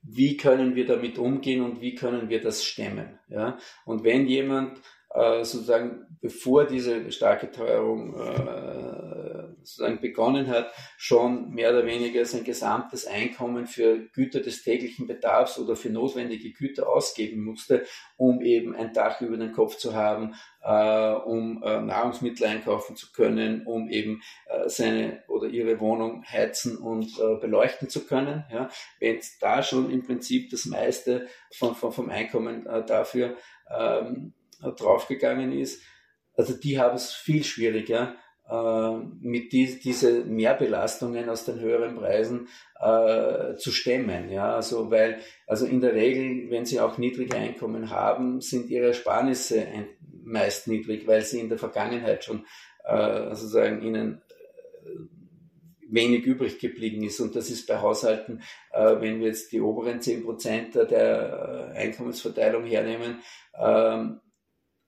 wie 0.02 0.38
können 0.38 0.76
wir 0.76 0.86
damit 0.86 1.18
umgehen 1.18 1.62
und 1.62 1.82
wie 1.82 1.94
können 1.94 2.30
wir 2.30 2.42
das 2.42 2.64
stemmen? 2.64 3.20
Ja? 3.28 3.58
Und 3.86 4.04
wenn 4.04 4.28
jemand 4.28 4.80
äh, 5.14 5.44
sozusagen 5.44 6.08
bevor 6.22 6.66
diese 6.66 7.12
starke 7.12 7.52
Teuerung 7.52 8.16
äh, 8.20 9.48
sozusagen 9.64 10.00
begonnen 10.00 10.48
hat, 10.48 10.72
schon 10.98 11.50
mehr 11.50 11.72
oder 11.72 11.86
weniger 11.86 12.24
sein 12.26 12.44
gesamtes 12.44 13.06
Einkommen 13.06 13.68
für 13.68 14.00
Güter 14.14 14.40
des 14.40 14.64
täglichen 14.64 15.08
Bedarfs 15.08 15.60
oder 15.60 15.76
für 15.76 15.90
notwendige 15.90 16.52
Güter 16.52 16.90
ausgeben 16.90 17.44
musste, 17.44 17.86
um 18.16 18.42
eben 18.42 18.76
ein 18.76 18.94
Dach 18.94 19.22
über 19.22 19.38
den 19.38 19.52
Kopf 19.52 19.78
zu 19.78 19.94
haben, 19.94 20.36
äh, 20.64 21.14
um 21.14 21.62
äh, 21.64 21.82
Nahrungsmittel 21.82 22.48
einkaufen 22.48 22.96
zu 22.96 23.12
können, 23.12 23.66
um 23.66 23.90
eben 23.90 24.22
äh, 24.48 24.68
seine 24.70 25.24
oder 25.28 25.48
ihre 25.48 25.80
Wohnung 25.80 26.24
heizen 26.26 26.78
und 26.78 27.20
äh, 27.20 27.36
beleuchten 27.40 27.90
zu 27.90 28.06
können. 28.06 28.46
Ja? 28.52 28.70
Wenn 29.00 29.20
da 29.42 29.64
schon 29.64 29.92
im 29.92 30.04
Prinzip 30.04 30.50
das 30.50 30.66
meiste 30.66 31.28
von, 31.54 31.76
vom 31.76 32.10
Einkommen 32.10 32.66
dafür 32.86 33.36
ähm, 33.70 34.34
draufgegangen 34.62 35.52
ist, 35.52 35.82
also 36.36 36.54
die 36.54 36.80
haben 36.80 36.96
es 36.96 37.14
viel 37.14 37.44
schwieriger, 37.44 38.16
äh, 38.50 38.98
mit 39.20 39.52
die, 39.52 39.80
diese 39.80 40.24
Mehrbelastungen 40.24 41.30
aus 41.30 41.46
den 41.46 41.60
höheren 41.60 41.96
Preisen 41.96 42.48
äh, 42.80 43.56
zu 43.56 43.72
stemmen. 43.72 44.30
Ja, 44.30 44.56
also 44.56 44.90
weil, 44.90 45.20
also 45.48 45.66
in 45.66 45.82
der 45.82 45.94
Regel, 45.94 46.50
wenn 46.50 46.66
sie 46.66 46.80
auch 46.80 46.98
niedrige 46.98 47.36
Einkommen 47.36 47.90
haben, 47.90 48.40
sind 48.40 48.70
ihre 48.70 48.88
Ersparnisse 48.88 49.68
meist 50.24 50.68
niedrig, 50.68 51.08
weil 51.08 51.24
sie 51.24 51.40
in 51.40 51.50
der 51.50 51.58
Vergangenheit 51.58 52.24
schon 52.24 52.46
äh, 52.86 53.36
sozusagen 53.36 53.82
ihnen 53.82 54.22
äh, 54.86 54.90
wenig 55.90 56.26
übrig 56.26 56.60
geblieben 56.60 57.04
ist. 57.04 57.20
Und 57.20 57.36
das 57.36 57.50
ist 57.50 57.68
bei 57.68 57.80
Haushalten, 57.80 58.42
äh, 58.72 58.96
wenn 59.00 59.20
wir 59.20 59.28
jetzt 59.28 59.52
die 59.52 59.62
oberen 59.62 60.02
zehn 60.02 60.24
Prozent 60.24 60.76
der 60.76 61.74
äh, 61.74 61.78
Einkommensverteilung 61.78 62.66
hernehmen, 62.66 63.22
ähm, 63.60 64.22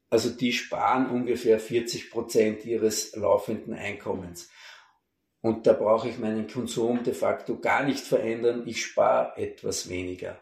also 0.10 0.30
die 0.30 0.54
sparen 0.54 1.10
ungefähr 1.10 1.60
40 1.60 2.12
Prozent 2.12 2.66
ihres 2.66 3.16
laufenden 3.16 3.74
Einkommens. 3.74 4.50
Und 5.42 5.68
da 5.68 5.74
brauche 5.74 6.10
ich 6.10 6.18
meinen 6.18 6.48
Konsum 6.48 7.04
de 7.04 7.14
facto 7.14 7.60
gar 7.60 7.84
nicht 7.84 8.06
verändern. 8.06 8.64
Ich 8.66 8.84
spare 8.84 9.38
etwas 9.38 9.88
weniger. 9.88 10.42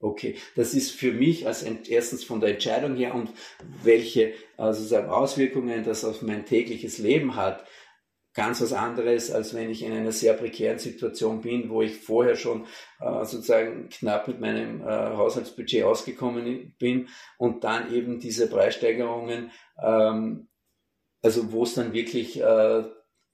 Okay, 0.00 0.36
das 0.54 0.74
ist 0.74 0.92
für 0.92 1.12
mich 1.12 1.48
als 1.48 1.64
erstens 1.64 2.22
von 2.22 2.40
der 2.40 2.50
Entscheidung 2.50 2.94
her 2.94 3.16
und 3.16 3.30
welche 3.82 4.32
also 4.56 4.96
Auswirkungen 4.96 5.82
das 5.82 6.04
auf 6.04 6.22
mein 6.22 6.46
tägliches 6.46 6.98
Leben 6.98 7.34
hat, 7.34 7.66
ganz 8.38 8.62
was 8.62 8.72
anderes, 8.72 9.32
als 9.32 9.52
wenn 9.52 9.68
ich 9.68 9.82
in 9.82 9.92
einer 9.92 10.12
sehr 10.12 10.32
prekären 10.32 10.78
Situation 10.78 11.40
bin, 11.40 11.70
wo 11.70 11.82
ich 11.82 11.98
vorher 11.98 12.36
schon 12.36 12.66
äh, 13.00 13.24
sozusagen 13.24 13.88
knapp 13.88 14.28
mit 14.28 14.38
meinem 14.38 14.80
äh, 14.80 14.84
Haushaltsbudget 14.86 15.82
ausgekommen 15.82 16.72
bin 16.78 17.08
und 17.36 17.64
dann 17.64 17.92
eben 17.92 18.20
diese 18.20 18.48
Preissteigerungen, 18.48 19.50
ähm, 19.82 20.46
also 21.20 21.50
wo 21.50 21.64
es 21.64 21.74
dann 21.74 21.92
wirklich 21.92 22.40
äh, 22.40 22.84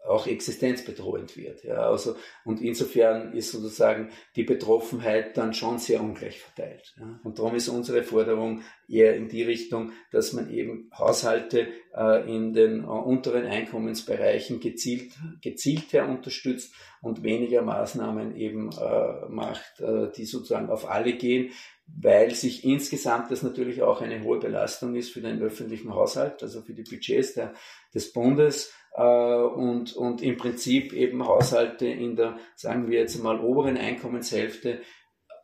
auch 0.07 0.27
existenzbedrohend 0.27 1.37
wird. 1.37 1.65
Ja, 1.65 1.89
also, 1.89 2.17
und 2.45 2.61
insofern 2.61 3.33
ist 3.33 3.53
sozusagen 3.53 4.11
die 4.37 4.45
Betroffenheit 4.45 5.37
dann 5.37 5.55
schon 5.55 5.79
sehr 5.79 6.03
ungleich 6.03 6.41
verteilt. 6.41 6.95
Ja. 6.99 7.21
Und 7.25 7.39
darum 7.39 7.55
ist 7.55 7.69
unsere 7.69 8.03
Forderung 8.03 8.63
eher 8.87 9.17
in 9.17 9.29
die 9.29 9.43
Richtung, 9.43 9.93
dass 10.13 10.35
man 10.35 10.51
eben 10.51 10.91
Haushalte 10.97 11.69
äh, 11.97 12.31
in 12.31 12.53
den 12.53 12.85
äh, 12.85 12.87
unteren 12.87 13.47
Einkommensbereichen 13.47 14.61
gezielt, 14.61 15.15
gezielter 15.41 16.07
unterstützt 16.07 16.75
und 17.01 17.23
weniger 17.23 17.63
Maßnahmen 17.63 18.37
eben 18.37 18.71
äh, 18.73 19.29
macht, 19.29 19.81
äh, 19.81 20.11
die 20.17 20.27
sozusagen 20.27 20.69
auf 20.69 20.91
alle 20.91 21.15
gehen, 21.15 21.51
weil 21.87 22.35
sich 22.35 22.65
insgesamt 22.65 23.31
das 23.31 23.43
natürlich 23.43 23.83
auch 23.83 24.01
eine 24.01 24.23
hohe 24.23 24.39
Belastung 24.39 24.95
ist 24.97 25.13
für 25.13 25.21
den 25.21 25.41
öffentlichen 25.43 25.95
Haushalt, 25.95 26.43
also 26.43 26.63
für 26.63 26.75
die 26.75 26.83
Budgets 26.83 27.35
der, 27.35 27.55
des 27.95 28.13
Bundes 28.13 28.73
und, 29.03 29.95
und 29.97 30.23
im 30.23 30.37
Prinzip 30.37 30.93
eben 30.93 31.27
Haushalte 31.27 31.87
in 31.87 32.15
der, 32.15 32.39
sagen 32.55 32.89
wir 32.89 33.01
jetzt 33.01 33.21
mal, 33.23 33.41
oberen 33.41 33.77
Einkommenshälfte 33.77 34.81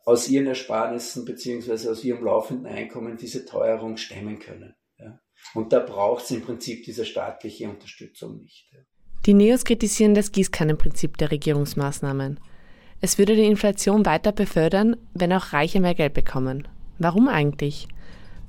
aus 0.04 0.28
ihren 0.28 0.46
Ersparnissen 0.46 1.24
beziehungsweise 1.24 1.90
aus 1.90 2.04
ihrem 2.04 2.24
laufenden 2.24 2.66
Einkommen 2.66 3.16
diese 3.16 3.44
Teuerung 3.44 3.96
stemmen 3.96 4.38
können. 4.38 4.74
Ja. 4.98 5.18
Und 5.54 5.72
da 5.72 5.80
braucht 5.80 6.24
es 6.24 6.30
im 6.30 6.42
Prinzip 6.42 6.84
diese 6.84 7.04
staatliche 7.04 7.68
Unterstützung 7.68 8.38
nicht. 8.38 8.68
Ja. 8.72 8.78
Die 9.26 9.34
Neos 9.34 9.64
kritisieren 9.64 10.14
das 10.14 10.32
Gießkannenprinzip 10.32 11.18
der 11.18 11.30
Regierungsmaßnahmen. 11.30 12.40
Es 13.00 13.18
würde 13.18 13.34
die 13.34 13.46
Inflation 13.46 14.06
weiter 14.06 14.32
befördern, 14.32 14.96
wenn 15.14 15.32
auch 15.32 15.52
Reiche 15.52 15.80
mehr 15.80 15.94
Geld 15.94 16.14
bekommen. 16.14 16.68
Warum 16.98 17.28
eigentlich? 17.28 17.88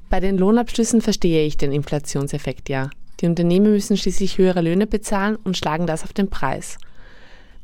Bei 0.09 0.19
den 0.19 0.37
Lohnabschlüssen 0.37 1.01
verstehe 1.01 1.45
ich 1.45 1.57
den 1.57 1.71
Inflationseffekt 1.71 2.69
ja. 2.69 2.89
Die 3.21 3.27
Unternehmen 3.27 3.71
müssen 3.71 3.97
schließlich 3.97 4.37
höhere 4.37 4.61
Löhne 4.61 4.87
bezahlen 4.87 5.37
und 5.43 5.55
schlagen 5.55 5.85
das 5.85 6.03
auf 6.03 6.13
den 6.13 6.29
Preis. 6.29 6.77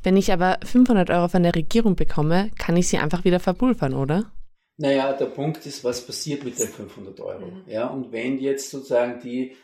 Wenn 0.03 0.15
ich 0.15 0.31
aber 0.31 0.59
500 0.63 1.09
Euro 1.09 1.27
von 1.27 1.43
der 1.43 1.55
Regierung 1.55 1.95
bekomme, 1.95 2.51
kann 2.57 2.77
ich 2.77 2.87
sie 2.87 2.99
einfach 2.99 3.25
wieder 3.25 3.39
verpulvern, 3.39 3.93
oder? 3.93 4.31
Naja, 4.77 5.11
der 5.13 5.25
Punkt 5.25 5.65
ist, 5.65 5.83
was 5.83 6.05
passiert 6.05 6.43
mit 6.43 6.59
den 6.59 6.67
500 6.67 7.19
Euro? 7.19 7.47
Mhm. 7.47 7.63
Ja, 7.65 7.87
und 7.87 8.11
wenn 8.11 8.37
jetzt 8.37 8.69
sozusagen 8.69 9.19
die 9.19 9.55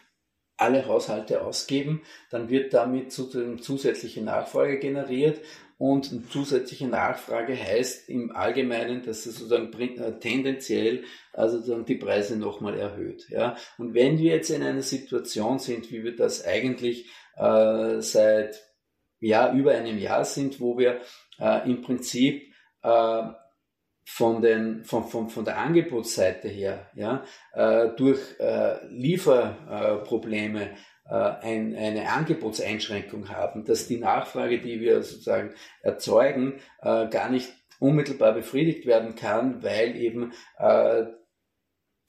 alle 0.63 0.87
Haushalte 0.87 1.41
ausgeben, 1.41 2.01
dann 2.31 2.49
wird 2.49 2.73
damit 2.73 3.11
sozusagen 3.11 3.59
zusätzliche 3.59 4.21
Nachfrage 4.21 4.79
generiert 4.79 5.41
und 5.77 6.31
zusätzliche 6.31 6.87
Nachfrage 6.87 7.55
heißt 7.55 8.07
im 8.07 8.33
Allgemeinen, 8.33 9.03
dass 9.03 9.25
es 9.25 9.37
sozusagen 9.37 9.71
äh, 9.79 10.19
tendenziell 10.19 11.03
also 11.33 11.57
sozusagen 11.57 11.85
die 11.85 11.95
Preise 11.95 12.37
nochmal 12.37 12.79
erhöht. 12.79 13.27
Ja? 13.29 13.57
Und 13.77 13.93
wenn 13.93 14.17
wir 14.17 14.35
jetzt 14.35 14.49
in 14.49 14.63
einer 14.63 14.81
Situation 14.81 15.59
sind, 15.59 15.91
wie 15.91 16.03
wir 16.03 16.15
das 16.15 16.45
eigentlich 16.45 17.09
äh, 17.35 17.99
seit 17.99 18.63
ja, 19.19 19.53
über 19.53 19.71
einem 19.71 19.97
Jahr 19.97 20.25
sind, 20.25 20.61
wo 20.61 20.77
wir 20.77 21.01
äh, 21.39 21.69
im 21.69 21.81
Prinzip 21.81 22.43
äh, 22.83 23.23
von, 24.05 24.41
den, 24.41 24.83
von, 24.83 25.05
von, 25.05 25.29
von 25.29 25.45
der 25.45 25.57
Angebotsseite 25.57 26.47
her 26.47 26.89
ja, 26.95 27.23
äh, 27.53 27.89
durch 27.95 28.19
äh, 28.39 28.85
Lieferprobleme 28.87 30.71
äh, 31.05 31.13
ein, 31.13 31.75
eine 31.75 32.09
Angebotseinschränkung 32.11 33.29
haben, 33.29 33.65
dass 33.65 33.87
die 33.87 33.97
Nachfrage, 33.97 34.59
die 34.59 34.79
wir 34.79 35.03
sozusagen 35.03 35.53
erzeugen, 35.81 36.59
äh, 36.81 37.07
gar 37.07 37.29
nicht 37.29 37.53
unmittelbar 37.79 38.33
befriedigt 38.33 38.85
werden 38.85 39.15
kann, 39.15 39.63
weil 39.63 39.95
eben 39.95 40.33
äh, 40.57 41.03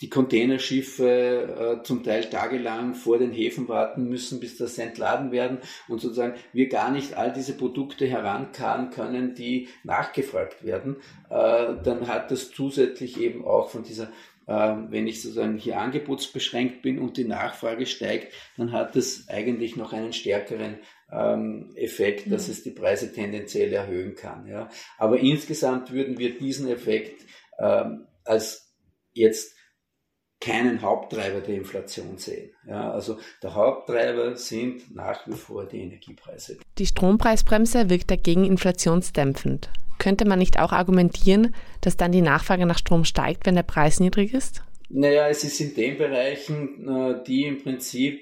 die 0.05 0.11
Containerschiffe 0.11 1.79
äh, 1.81 1.83
zum 1.83 2.05
Teil 2.05 2.29
tagelang 2.29 2.95
vor 2.95 3.17
den 3.17 3.33
Häfen 3.33 3.69
warten 3.69 4.07
müssen, 4.07 4.39
bis 4.39 4.59
das 4.59 4.77
entladen 4.77 5.33
werden 5.33 5.61
und 5.89 6.03
sozusagen 6.03 6.35
wir 6.53 6.69
gar 6.69 6.91
nicht 6.91 7.15
all 7.15 7.33
diese 7.33 7.55
Produkte 7.55 8.07
herankarren 8.07 8.91
können, 8.91 9.35
die 9.35 9.71
nachgefragt 9.83 10.63
werden, 10.63 10.97
äh, 11.31 11.73
dann 11.83 12.07
hat 12.07 12.31
das 12.31 12.51
zusätzlich 12.51 13.19
eben 13.19 13.47
auch 13.47 13.71
von 13.71 13.83
dieser 13.83 14.11
ähm, 14.47 14.89
wenn 14.91 15.07
ich 15.07 15.23
sozusagen 15.23 15.57
hier 15.57 15.79
angebotsbeschränkt 15.79 16.83
bin 16.83 16.99
und 16.99 17.17
die 17.17 17.25
Nachfrage 17.25 17.87
steigt, 17.87 18.35
dann 18.59 18.73
hat 18.73 18.95
das 18.95 19.27
eigentlich 19.29 19.75
noch 19.75 19.95
einen 19.95 20.13
stärkeren 20.13 20.81
ähm, 21.11 21.71
Effekt, 21.77 22.31
dass 22.31 22.49
mhm. 22.49 22.53
es 22.53 22.63
die 22.63 22.73
Preise 22.73 23.11
tendenziell 23.11 23.73
erhöhen 23.73 24.17
kann. 24.17 24.47
Ja. 24.47 24.69
Aber 24.99 25.19
insgesamt 25.19 25.93
würden 25.93 26.19
wir 26.19 26.37
diesen 26.37 26.69
Effekt 26.69 27.25
ähm, 27.59 28.07
als 28.23 28.71
jetzt 29.15 29.54
keinen 30.45 30.83
Haupttreiber 30.83 31.41
der 31.41 31.55
Inflation 31.55 32.19
sehen. 32.19 32.51
Ja, 32.69 32.91
also 32.91 33.19
der 33.43 33.55
Haupttreiber 33.55 34.37
sind 34.37 34.95
nach 34.95 35.27
wie 35.27 35.33
vor 35.33 35.65
die 35.67 35.81
Energiepreise. 35.81 36.59
Die 36.79 36.87
Strompreisbremse 36.87 37.89
wirkt 37.89 38.11
dagegen 38.11 38.45
inflationsdämpfend. 38.45 39.71
Könnte 39.99 40.27
man 40.27 40.39
nicht 40.39 40.59
auch 40.59 40.73
argumentieren, 40.73 41.55
dass 41.81 41.97
dann 41.97 42.13
die 42.13 42.21
Nachfrage 42.21 42.67
nach 42.67 42.79
Strom 42.79 43.05
steigt, 43.05 43.47
wenn 43.47 43.55
der 43.55 43.63
Preis 43.63 44.01
niedrig 44.01 44.35
ist? 44.35 44.63
Naja, 44.91 45.29
es 45.29 45.45
ist 45.45 45.61
in 45.61 45.75
den 45.75 45.97
Bereichen, 45.97 46.89
äh, 46.89 47.25
die 47.27 47.45
im 47.45 47.63
Prinzip 47.63 48.21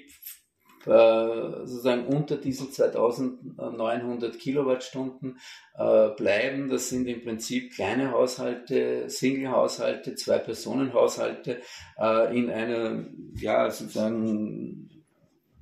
sozusagen 0.85 2.05
unter 2.07 2.37
diesen 2.37 2.71
2900 2.71 4.37
Kilowattstunden 4.37 5.39
äh, 5.77 6.09
bleiben. 6.09 6.69
Das 6.69 6.89
sind 6.89 7.07
im 7.07 7.23
Prinzip 7.23 7.73
kleine 7.73 8.11
Haushalte, 8.11 9.09
Single-Haushalte, 9.09 10.15
Zwei-Personen-Haushalte 10.15 11.61
in 12.31 12.49
einer, 12.49 13.05
ja, 13.35 13.69
sozusagen 13.69 14.89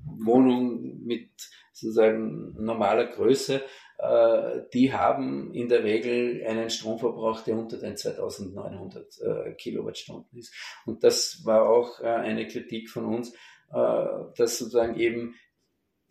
Wohnung 0.06 1.04
mit 1.04 1.30
sozusagen 1.74 2.54
normaler 2.64 3.08
Größe, 3.08 3.62
äh, 3.98 4.62
die 4.74 4.94
haben 4.94 5.54
in 5.54 5.70
der 5.70 5.84
Regel 5.84 6.44
einen 6.46 6.70
Stromverbrauch, 6.70 7.42
der 7.42 7.56
unter 7.58 7.78
den 7.78 7.98
2900 7.98 9.20
äh, 9.20 9.54
Kilowattstunden 9.54 10.40
ist. 10.40 10.54
Und 10.86 11.04
das 11.04 11.42
war 11.46 11.70
auch 11.70 12.00
äh, 12.02 12.08
eine 12.08 12.48
Kritik 12.48 12.90
von 12.90 13.06
uns, 13.06 13.34
dass 13.72 14.58
sozusagen 14.58 14.98
eben 14.98 15.36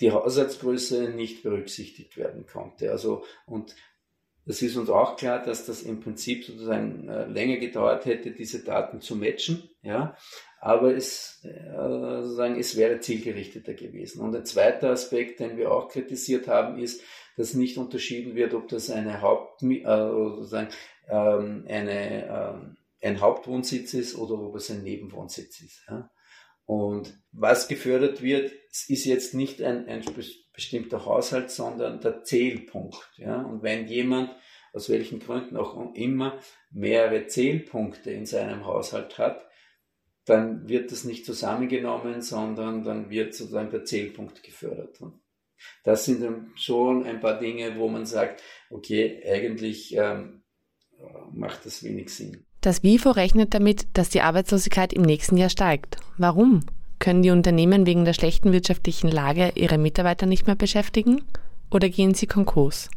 die 0.01 0.13
Haushaltsgröße 0.13 1.11
nicht 1.11 1.43
berücksichtigt 1.43 2.17
werden 2.17 2.47
konnte. 2.47 2.91
Also, 2.91 3.25
und 3.47 3.75
das 4.47 4.63
ist 4.63 4.77
uns 4.77 4.89
auch 4.89 5.17
klar, 5.17 5.43
dass 5.43 5.67
das 5.67 5.83
im 5.83 6.01
Prinzip 6.01 6.45
sozusagen 6.45 7.07
länger 7.33 7.59
gedauert 7.59 8.07
hätte, 8.07 8.31
diese 8.31 8.65
Daten 8.65 9.01
zu 9.01 9.15
matchen, 9.15 9.69
ja. 9.83 10.17
Aber 10.63 10.95
es, 10.95 11.43
sozusagen, 11.43 12.59
es 12.59 12.77
wäre 12.77 13.01
zielgerichteter 13.01 13.75
gewesen. 13.75 14.21
Und 14.21 14.35
ein 14.37 14.45
zweiter 14.45 14.91
Aspekt, 14.91 15.41
den 15.41 15.57
wir 15.57 15.71
auch 15.73 15.89
kritisiert 15.89 16.49
haben, 16.49 16.79
ist, 16.79 17.03
dass 17.37 17.55
nicht 17.55 17.79
unterschieden 17.79 18.35
wird, 18.35 18.53
ob 18.53 18.69
das 18.69 18.91
eine 18.91 19.23
Haupt, 19.23 19.63
äh, 19.63 19.83
sozusagen, 19.85 20.69
ähm, 21.09 21.65
eine, 21.67 22.27
ähm, 22.27 22.77
ein 23.03 23.21
Hauptwohnsitz 23.21 23.95
ist 23.95 24.17
oder 24.17 24.35
ob 24.35 24.57
es 24.57 24.71
ein 24.71 24.83
Nebenwohnsitz 24.83 25.61
ist. 25.61 25.83
Ja? 25.89 26.11
Und 26.71 27.21
was 27.33 27.67
gefördert 27.67 28.23
wird, 28.23 28.53
ist 28.87 29.05
jetzt 29.05 29.35
nicht 29.35 29.61
ein, 29.61 29.89
ein 29.89 30.05
bestimmter 30.55 31.05
Haushalt, 31.05 31.51
sondern 31.51 32.01
der 32.01 32.23
Zählpunkt. 32.23 33.11
Ja? 33.17 33.43
Und 33.43 33.65
wenn 33.65 33.89
jemand 33.89 34.31
aus 34.73 34.89
welchen 34.89 35.19
Gründen 35.19 35.57
auch 35.57 35.93
immer 35.97 36.39
mehrere 36.71 37.27
Zählpunkte 37.27 38.13
in 38.13 38.25
seinem 38.25 38.67
Haushalt 38.67 39.19
hat, 39.19 39.45
dann 40.27 40.69
wird 40.69 40.93
das 40.93 41.03
nicht 41.03 41.27
zusammengenommen, 41.27 42.23
sondern 42.23 42.85
dann 42.85 43.11
wird 43.11 43.35
sozusagen 43.35 43.73
der 43.73 43.85
Zählpunkt 43.85 44.45
gefördert. 44.45 45.01
Und 45.01 45.21
das 45.83 46.05
sind 46.05 46.23
dann 46.23 46.53
schon 46.55 47.03
ein 47.03 47.19
paar 47.19 47.41
Dinge, 47.41 47.79
wo 47.79 47.89
man 47.89 48.07
sagt, 48.07 48.45
okay, 48.71 49.21
eigentlich 49.29 49.97
ähm, 49.97 50.45
macht 51.33 51.67
das 51.67 51.83
wenig 51.83 52.15
Sinn. 52.15 52.47
Das 52.61 52.83
WIFO 52.83 53.11
rechnet 53.11 53.55
damit, 53.55 53.87
dass 53.95 54.11
die 54.11 54.21
Arbeitslosigkeit 54.21 54.93
im 54.93 55.03
nächsten 55.03 55.37
Jahr 55.37 55.51
steigt. 55.51 55.97
Warum? 56.19 56.61
Können 56.99 57.23
die 57.23 57.31
Unternehmen 57.31 57.87
wegen 57.87 58.05
der 58.05 58.13
schlechten 58.13 58.53
wirtschaftlichen 58.53 59.09
Lage 59.09 59.53
ihre 59.55 59.79
Mitarbeiter 59.79 60.27
nicht 60.27 60.47
mehr 60.47 60.57
beschäftigen? 60.57 61.23
Oder 61.71 61.89
gehen 61.89 62.15
sie 62.15 62.27
Konkurs? 62.27 62.91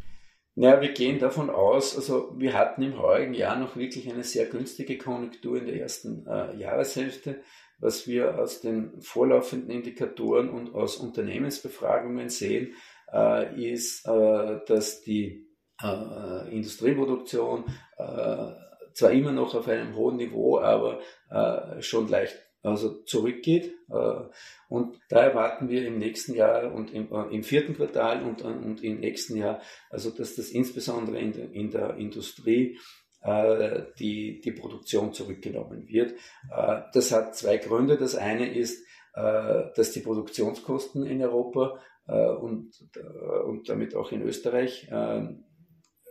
Naja, 0.56 0.80
wir 0.80 0.92
gehen 0.92 1.18
davon 1.18 1.50
aus, 1.50 1.96
also 1.96 2.32
wir 2.36 2.54
hatten 2.54 2.82
im 2.82 2.98
heurigen 3.00 3.34
Jahr 3.34 3.56
noch 3.56 3.76
wirklich 3.76 4.12
eine 4.12 4.22
sehr 4.22 4.46
günstige 4.46 4.98
Konjunktur 4.98 5.58
in 5.58 5.66
der 5.66 5.80
ersten 5.80 6.26
äh, 6.26 6.56
Jahreshälfte 6.56 7.40
was 7.78 8.06
wir 8.06 8.38
aus 8.38 8.60
den 8.60 9.00
vorlaufenden 9.00 9.70
Indikatoren 9.70 10.48
und 10.48 10.74
aus 10.74 10.96
Unternehmensbefragungen 10.96 12.28
sehen, 12.28 12.74
äh, 13.12 13.72
ist, 13.72 14.06
äh, 14.06 14.60
dass 14.66 15.02
die 15.02 15.46
äh, 15.82 16.54
Industrieproduktion 16.54 17.64
äh, 17.98 18.52
zwar 18.94 19.10
immer 19.10 19.32
noch 19.32 19.54
auf 19.54 19.68
einem 19.68 19.94
hohen 19.94 20.16
Niveau, 20.16 20.58
aber 20.58 21.00
äh, 21.30 21.82
schon 21.82 22.08
leicht 22.08 22.38
also 22.62 23.02
zurückgeht. 23.02 23.74
Äh, 23.90 24.20
und 24.68 24.98
da 25.08 25.24
erwarten 25.24 25.68
wir 25.68 25.86
im 25.86 25.98
nächsten 25.98 26.34
Jahr 26.34 26.72
und 26.72 26.92
im, 26.92 27.12
im 27.30 27.42
vierten 27.42 27.76
Quartal 27.76 28.22
und, 28.22 28.42
und 28.42 28.82
im 28.82 29.00
nächsten 29.00 29.36
Jahr, 29.36 29.60
also 29.90 30.10
dass 30.10 30.34
das 30.34 30.48
insbesondere 30.48 31.18
in 31.18 31.32
der, 31.32 31.52
in 31.52 31.70
der 31.70 31.96
Industrie 31.96 32.78
äh, 33.24 33.84
die, 33.98 34.42
die 34.42 34.52
Produktion 34.52 35.14
zurückgenommen 35.14 35.88
wird. 35.88 36.12
Äh, 36.50 36.82
das 36.92 37.10
hat 37.10 37.34
zwei 37.34 37.56
Gründe. 37.56 37.96
Das 37.96 38.16
eine 38.16 38.54
ist, 38.54 38.84
äh, 39.14 39.64
dass 39.74 39.92
die 39.92 40.00
Produktionskosten 40.00 41.06
in 41.06 41.22
Europa 41.22 41.80
und, 42.06 42.70
und 43.46 43.66
damit 43.66 43.94
auch 43.94 44.12
in 44.12 44.20
Österreich 44.20 44.86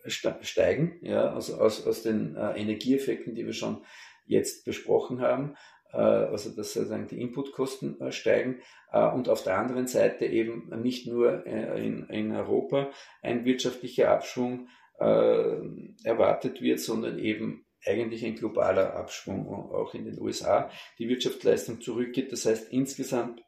steigen, 0.05 0.99
ja, 1.01 1.33
also 1.33 1.57
aus, 1.57 1.85
aus 1.85 2.03
den 2.03 2.35
Energieeffekten, 2.35 3.35
die 3.35 3.45
wir 3.45 3.53
schon 3.53 3.83
jetzt 4.25 4.65
besprochen 4.65 5.21
haben, 5.21 5.55
also 5.91 6.49
dass 6.49 6.73
sozusagen 6.73 7.07
die 7.07 7.21
Inputkosten 7.21 8.11
steigen 8.11 8.61
und 8.91 9.29
auf 9.29 9.43
der 9.43 9.57
anderen 9.57 9.87
Seite 9.87 10.25
eben 10.25 10.69
nicht 10.81 11.07
nur 11.07 11.45
in, 11.45 12.09
in 12.09 12.31
Europa 12.31 12.89
ein 13.21 13.45
wirtschaftlicher 13.45 14.09
Abschwung 14.09 14.67
äh, 14.99 15.57
erwartet 16.03 16.61
wird, 16.61 16.79
sondern 16.79 17.19
eben 17.19 17.65
eigentlich 17.85 18.25
ein 18.25 18.35
globaler 18.35 18.95
Abschwung 18.95 19.47
auch 19.47 19.93
in 19.93 20.05
den 20.05 20.19
USA 20.19 20.69
die 20.97 21.09
Wirtschaftsleistung 21.09 21.81
zurückgeht. 21.81 22.31
Das 22.31 22.45
heißt 22.45 22.71
insgesamt 22.71 23.43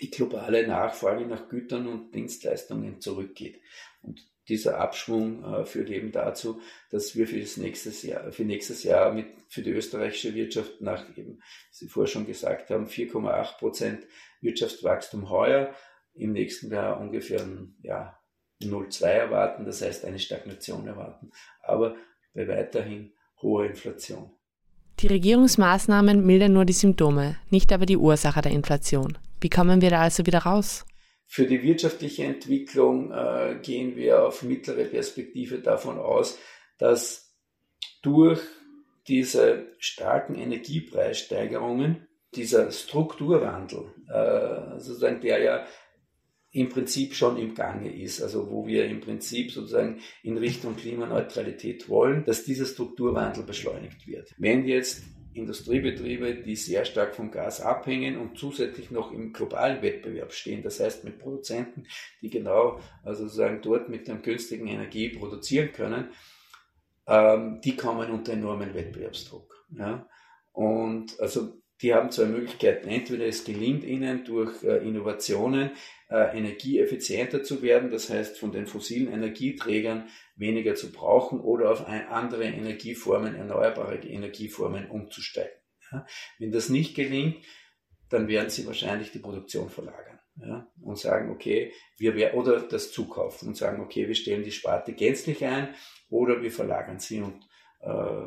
die 0.00 0.10
globale 0.10 0.66
Nachfrage 0.66 1.26
nach 1.26 1.48
Gütern 1.48 1.86
und 1.86 2.14
Dienstleistungen 2.14 3.00
zurückgeht. 3.00 3.60
Und 4.02 4.20
dieser 4.48 4.78
Abschwung 4.78 5.44
äh, 5.44 5.64
führt 5.64 5.90
eben 5.90 6.12
dazu, 6.12 6.60
dass 6.90 7.16
wir 7.16 7.26
für 7.26 7.40
das 7.40 7.56
nächstes 7.56 8.02
Jahr, 8.02 8.32
für 8.32 8.44
nächstes 8.44 8.82
Jahr 8.82 9.12
mit, 9.12 9.26
für 9.48 9.62
die 9.62 9.70
österreichische 9.70 10.34
Wirtschaft 10.34 10.80
nach 10.80 11.08
eben, 11.16 11.36
wie 11.36 11.42
Sie 11.70 11.88
vorher 11.88 12.10
schon 12.10 12.26
gesagt 12.26 12.70
haben, 12.70 12.86
4,8 12.86 13.58
Prozent 13.58 14.06
Wirtschaftswachstum 14.40 15.30
heuer, 15.30 15.74
im 16.14 16.32
nächsten 16.32 16.70
Jahr 16.72 17.00
ungefähr 17.00 17.46
ja, 17.82 18.18
0,2 18.60 19.06
erwarten, 19.06 19.64
das 19.64 19.82
heißt 19.82 20.04
eine 20.04 20.18
Stagnation 20.18 20.86
erwarten, 20.86 21.30
aber 21.62 21.96
bei 22.34 22.46
weiterhin 22.48 23.12
hoher 23.40 23.66
Inflation. 23.66 24.30
Die 25.00 25.06
Regierungsmaßnahmen 25.06 26.24
mildern 26.24 26.52
nur 26.52 26.64
die 26.64 26.72
Symptome, 26.72 27.36
nicht 27.50 27.72
aber 27.72 27.86
die 27.86 27.96
Ursache 27.96 28.42
der 28.42 28.52
Inflation. 28.52 29.18
Wie 29.40 29.50
kommen 29.50 29.80
wir 29.80 29.90
da 29.90 30.00
also 30.00 30.26
wieder 30.26 30.40
raus? 30.40 30.84
Für 31.32 31.46
die 31.46 31.62
wirtschaftliche 31.62 32.24
Entwicklung 32.24 33.10
äh, 33.10 33.58
gehen 33.62 33.96
wir 33.96 34.26
auf 34.26 34.42
mittlere 34.42 34.84
Perspektive 34.84 35.60
davon 35.60 35.98
aus, 35.98 36.38
dass 36.76 37.34
durch 38.02 38.38
diese 39.08 39.68
starken 39.78 40.34
Energiepreissteigerungen 40.34 42.06
dieser 42.34 42.70
Strukturwandel, 42.70 43.94
äh, 44.10 44.78
sozusagen 44.78 45.22
der 45.22 45.42
ja 45.42 45.66
im 46.50 46.68
Prinzip 46.68 47.14
schon 47.14 47.38
im 47.38 47.54
Gange 47.54 47.90
ist, 47.90 48.20
also 48.20 48.50
wo 48.50 48.66
wir 48.66 48.84
im 48.84 49.00
Prinzip 49.00 49.52
sozusagen 49.52 50.00
in 50.22 50.36
Richtung 50.36 50.76
Klimaneutralität 50.76 51.88
wollen, 51.88 52.26
dass 52.26 52.44
dieser 52.44 52.66
Strukturwandel 52.66 53.44
beschleunigt 53.44 54.06
wird. 54.06 54.34
Wenn 54.36 54.66
jetzt 54.66 55.02
Industriebetriebe, 55.34 56.34
die 56.36 56.56
sehr 56.56 56.84
stark 56.84 57.14
vom 57.14 57.30
Gas 57.30 57.60
abhängen 57.60 58.18
und 58.18 58.38
zusätzlich 58.38 58.90
noch 58.90 59.12
im 59.12 59.32
globalen 59.32 59.82
Wettbewerb 59.82 60.32
stehen, 60.32 60.62
das 60.62 60.80
heißt 60.80 61.04
mit 61.04 61.18
Produzenten, 61.18 61.86
die 62.20 62.30
genau 62.30 62.80
also 63.02 63.24
sozusagen 63.24 63.62
dort 63.62 63.88
mit 63.88 64.08
der 64.08 64.16
günstigen 64.16 64.66
Energie 64.66 65.10
produzieren 65.10 65.72
können, 65.72 66.08
ähm, 67.06 67.60
die 67.62 67.76
kommen 67.76 68.10
unter 68.10 68.32
enormen 68.32 68.74
Wettbewerbsdruck. 68.74 69.66
Ja? 69.76 70.06
Und 70.52 71.18
also 71.20 71.61
die 71.82 71.92
haben 71.92 72.10
zwei 72.10 72.26
Möglichkeiten. 72.26 72.88
Entweder 72.88 73.26
es 73.26 73.44
gelingt 73.44 73.84
ihnen 73.84 74.24
durch 74.24 74.62
äh, 74.62 74.78
Innovationen 74.86 75.72
äh, 76.08 76.38
energieeffizienter 76.38 77.42
zu 77.42 77.62
werden, 77.62 77.90
das 77.90 78.08
heißt 78.08 78.38
von 78.38 78.52
den 78.52 78.66
fossilen 78.66 79.12
Energieträgern 79.12 80.08
weniger 80.36 80.74
zu 80.74 80.92
brauchen 80.92 81.40
oder 81.40 81.70
auf 81.70 81.86
andere 81.86 82.44
Energieformen, 82.44 83.34
erneuerbare 83.34 83.96
Energieformen 83.96 84.88
umzusteigen. 84.88 85.56
Wenn 86.38 86.52
das 86.52 86.68
nicht 86.68 86.94
gelingt, 86.94 87.44
dann 88.08 88.28
werden 88.28 88.50
sie 88.50 88.66
wahrscheinlich 88.66 89.10
die 89.12 89.18
Produktion 89.18 89.68
verlagern 89.68 90.20
ja, 90.36 90.70
und 90.80 90.98
sagen, 90.98 91.30
okay, 91.30 91.72
wir 91.98 92.34
oder 92.34 92.60
das 92.60 92.92
zukaufen 92.92 93.48
und 93.48 93.56
sagen, 93.56 93.82
okay, 93.82 94.08
wir 94.08 94.14
stellen 94.14 94.42
die 94.42 94.52
Sparte 94.52 94.92
gänzlich 94.92 95.44
ein 95.44 95.74
oder 96.08 96.42
wir 96.42 96.50
verlagern 96.50 96.98
sie 96.98 97.20
und 97.20 97.46
äh, 97.80 98.26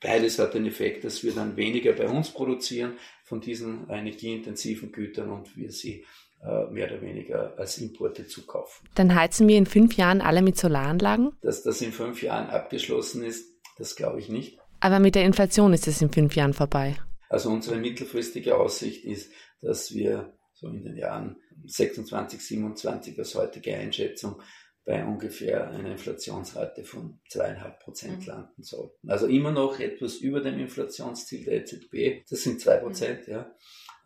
Beides 0.00 0.38
hat 0.38 0.54
den 0.54 0.66
Effekt, 0.66 1.04
dass 1.04 1.22
wir 1.24 1.32
dann 1.32 1.56
weniger 1.56 1.92
bei 1.92 2.08
uns 2.08 2.30
produzieren 2.30 2.98
von 3.24 3.40
diesen 3.40 3.88
energieintensiven 3.88 4.92
Gütern 4.92 5.30
und 5.30 5.56
wir 5.56 5.72
sie 5.72 6.04
äh, 6.42 6.70
mehr 6.70 6.86
oder 6.90 7.00
weniger 7.00 7.54
als 7.58 7.78
Importe 7.78 8.26
zukaufen. 8.26 8.88
Dann 8.94 9.14
heizen 9.14 9.48
wir 9.48 9.56
in 9.56 9.66
fünf 9.66 9.96
Jahren 9.96 10.20
alle 10.20 10.42
mit 10.42 10.58
Solaranlagen? 10.58 11.32
Dass 11.40 11.62
das 11.62 11.80
in 11.80 11.92
fünf 11.92 12.22
Jahren 12.22 12.48
abgeschlossen 12.48 13.24
ist, 13.24 13.52
das 13.78 13.96
glaube 13.96 14.20
ich 14.20 14.28
nicht. 14.28 14.58
Aber 14.80 14.98
mit 14.98 15.14
der 15.14 15.24
Inflation 15.24 15.72
ist 15.72 15.88
es 15.88 16.02
in 16.02 16.12
fünf 16.12 16.36
Jahren 16.36 16.52
vorbei. 16.52 16.96
Also 17.28 17.50
unsere 17.50 17.76
mittelfristige 17.76 18.56
Aussicht 18.56 19.04
ist, 19.04 19.32
dass 19.62 19.94
wir 19.94 20.32
so 20.52 20.68
in 20.68 20.82
den 20.82 20.96
Jahren 20.96 21.36
26, 21.66 22.40
27 22.40 23.18
als 23.18 23.34
heutige 23.34 23.76
Einschätzung 23.76 24.40
bei 24.86 25.04
ungefähr 25.04 25.68
einer 25.68 25.90
Inflationsrate 25.90 26.84
von 26.84 27.18
zweieinhalb 27.28 27.80
Prozent 27.80 28.20
mhm. 28.20 28.26
landen 28.26 28.62
sollten. 28.62 29.10
Also 29.10 29.26
immer 29.26 29.50
noch 29.50 29.80
etwas 29.80 30.14
über 30.14 30.40
dem 30.40 30.60
Inflationsziel 30.60 31.44
der 31.44 31.62
EZB. 31.62 32.24
Das 32.30 32.44
sind 32.44 32.60
zwei 32.60 32.76
Prozent, 32.76 33.26
mhm. 33.26 33.34
ja. 33.34 33.56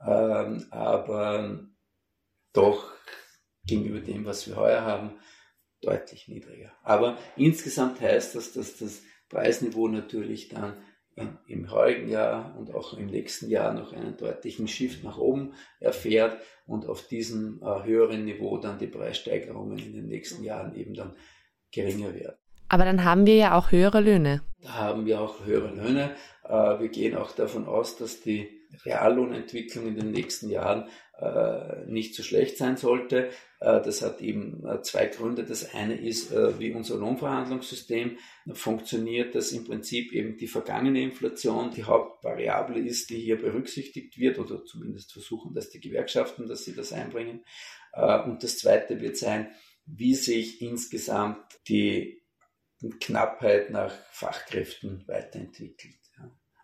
Ähm, 0.05 0.66
aber 0.71 1.69
doch 2.55 2.95
gegenüber 3.66 4.01
dem, 4.01 4.25
was 4.25 4.49
wir 4.49 4.57
heuer 4.57 4.81
haben, 4.81 5.21
deutlich 5.83 6.29
niedriger. 6.29 6.73
Aber 6.83 7.19
insgesamt 7.37 8.01
heißt 8.01 8.35
das, 8.35 8.55
dass 8.55 8.79
das 8.79 9.03
Preisniveau 9.29 9.87
natürlich 9.87 10.49
dann 10.49 10.83
im 11.46 11.70
heurigen 11.70 12.09
Jahr 12.09 12.57
und 12.59 12.75
auch 12.75 12.94
im 12.94 13.07
nächsten 13.07 13.51
Jahr 13.51 13.75
noch 13.75 13.92
einen 13.92 14.16
deutlichen 14.16 14.68
Shift 14.68 15.05
nach 15.05 15.18
oben 15.18 15.55
erfährt 15.79 16.38
und 16.66 16.87
auf 16.87 17.07
diesem 17.07 17.61
äh, 17.62 17.85
höheren 17.85 18.25
Niveau 18.25 18.59
dann 18.59 18.79
die 18.79 18.87
Preissteigerungen 18.87 19.79
in 19.79 19.92
den 19.92 20.07
nächsten 20.07 20.44
Jahren 20.44 20.75
eben 20.75 20.94
dann 20.94 21.16
geringer 21.73 22.14
werden. 22.14 22.37
Aber 22.68 22.85
dann 22.85 23.05
haben 23.05 23.27
wir 23.27 23.35
ja 23.35 23.59
auch 23.59 23.73
höhere 23.73 24.01
Löhne. 24.01 24.42
Da 24.62 24.75
haben 24.75 25.07
wir 25.07 25.20
auch 25.20 25.44
höhere 25.44 25.75
Löhne. 25.75 26.14
Äh, 26.44 26.81
wir 26.81 26.88
gehen 26.88 27.16
auch 27.16 27.33
davon 27.33 27.66
aus, 27.66 27.96
dass 27.96 28.20
die 28.20 28.49
Reallohnentwicklung 28.85 29.88
in 29.88 29.96
den 29.96 30.12
nächsten 30.12 30.49
Jahren 30.49 30.88
äh, 31.20 31.85
nicht 31.87 32.14
so 32.14 32.22
schlecht 32.22 32.56
sein 32.56 32.78
sollte. 32.78 33.28
Äh, 33.61 33.83
das 33.83 34.00
hat 34.00 34.22
eben 34.22 34.66
äh, 34.66 34.80
zwei 34.80 35.06
Gründe. 35.06 35.44
Das 35.44 35.74
eine 35.74 35.94
ist, 35.94 36.33
wie 36.59 36.72
unser 36.72 36.96
Lohnverhandlungssystem 36.96 38.16
funktioniert, 38.52 39.35
dass 39.35 39.52
im 39.52 39.64
Prinzip 39.64 40.12
eben 40.12 40.38
die 40.38 40.46
vergangene 40.46 41.02
Inflation 41.02 41.70
die 41.70 41.85
Hauptvariable 41.85 42.80
ist, 42.80 43.11
die 43.11 43.20
hier 43.20 43.38
berücksichtigt 43.38 44.18
wird 44.18 44.38
oder 44.38 44.64
zumindest 44.64 45.12
versuchen, 45.12 45.52
dass 45.54 45.68
die 45.68 45.80
Gewerkschaften, 45.80 46.46
dass 46.46 46.64
sie 46.64 46.74
das 46.74 46.92
einbringen. 46.92 47.44
Und 48.24 48.42
das 48.42 48.59
zweite 48.59 49.00
wird 49.00 49.16
sein, 49.16 49.50
wie 49.85 50.14
sich 50.14 50.62
insgesamt 50.62 51.44
die 51.68 52.22
Knappheit 53.00 53.70
nach 53.70 53.92
Fachkräften 54.11 55.04
weiterentwickelt. 55.06 55.96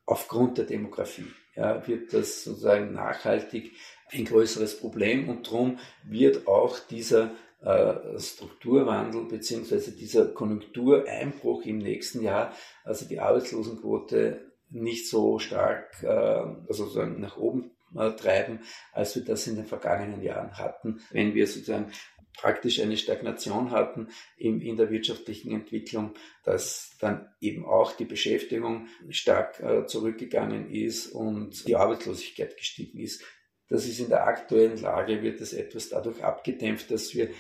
Aufgrund 0.07 0.59
der 0.59 0.67
Demografie 0.67 1.27
ja, 1.57 1.87
wird 1.89 2.13
das 2.13 2.45
sozusagen 2.45 2.93
nachhaltig 2.93 3.73
ein 4.13 4.25
größeres 4.25 4.79
Problem 4.79 5.29
und 5.29 5.47
darum 5.47 5.79
wird 6.05 6.47
auch 6.47 6.79
dieser 6.79 7.33
äh, 7.67 8.19
Strukturwandel 8.19 9.25
beziehungsweise 9.25 9.93
dieser 9.93 10.27
Konjunktureinbruch 10.27 11.65
im 11.65 11.79
nächsten 11.79 12.23
Jahr, 12.23 12.55
also 12.85 13.07
die 13.07 13.19
Arbeitslosenquote 13.19 14.53
nicht 14.71 15.09
so 15.09 15.39
stark 15.39 16.03
äh, 16.03 16.07
also 16.07 16.85
sozusagen 16.85 17.21
nach 17.21 17.37
oben 17.39 17.73
äh, 17.97 18.11
treiben, 18.13 18.61
als 18.93 19.17
wir 19.17 19.25
das 19.25 19.47
in 19.47 19.57
den 19.57 19.67
vergangenen 19.67 20.23
Jahren 20.23 20.59
hatten, 20.59 21.01
wenn 21.11 21.35
wir 21.35 21.47
sozusagen 21.47 21.91
praktisch 22.37 22.81
eine 22.81 22.99
Stagnation 22.99 23.71
hatten 23.71 24.09
in, 24.37 24.77
der 24.77 24.91
wirtschaftlichen 24.91 25.51
Entwicklung, 25.53 26.13
dass 26.45 26.95
dann 27.01 27.27
eben 27.41 27.65
auch 27.65 27.93
die 27.93 28.05
Beschäftigung 28.05 28.89
stark 29.09 29.89
zurückgegangen 29.89 30.71
ist 30.71 31.07
und 31.07 31.67
die 31.67 31.77
Arbeitslosigkeit 31.77 32.55
gestiegen 32.59 32.99
ist. 32.99 33.25
Das 33.69 33.87
ist 33.87 33.99
in 33.99 34.09
der 34.09 34.27
aktuellen 34.27 34.81
Lage, 34.81 35.23
wird 35.23 35.41
das 35.41 35.53
etwas 35.53 35.89
dadurch 35.89 36.23
abgedämpft, 36.23 36.91
dass 36.91 37.15
wir 37.15 37.31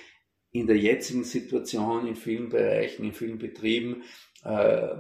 in 0.52 0.66
der 0.66 0.76
jetzigen 0.76 1.24
Situation 1.24 2.06
in 2.06 2.16
vielen 2.16 2.48
Bereichen, 2.48 3.04
in 3.04 3.12
vielen 3.12 3.38
Betrieben, 3.38 4.02
äh, 4.42 4.96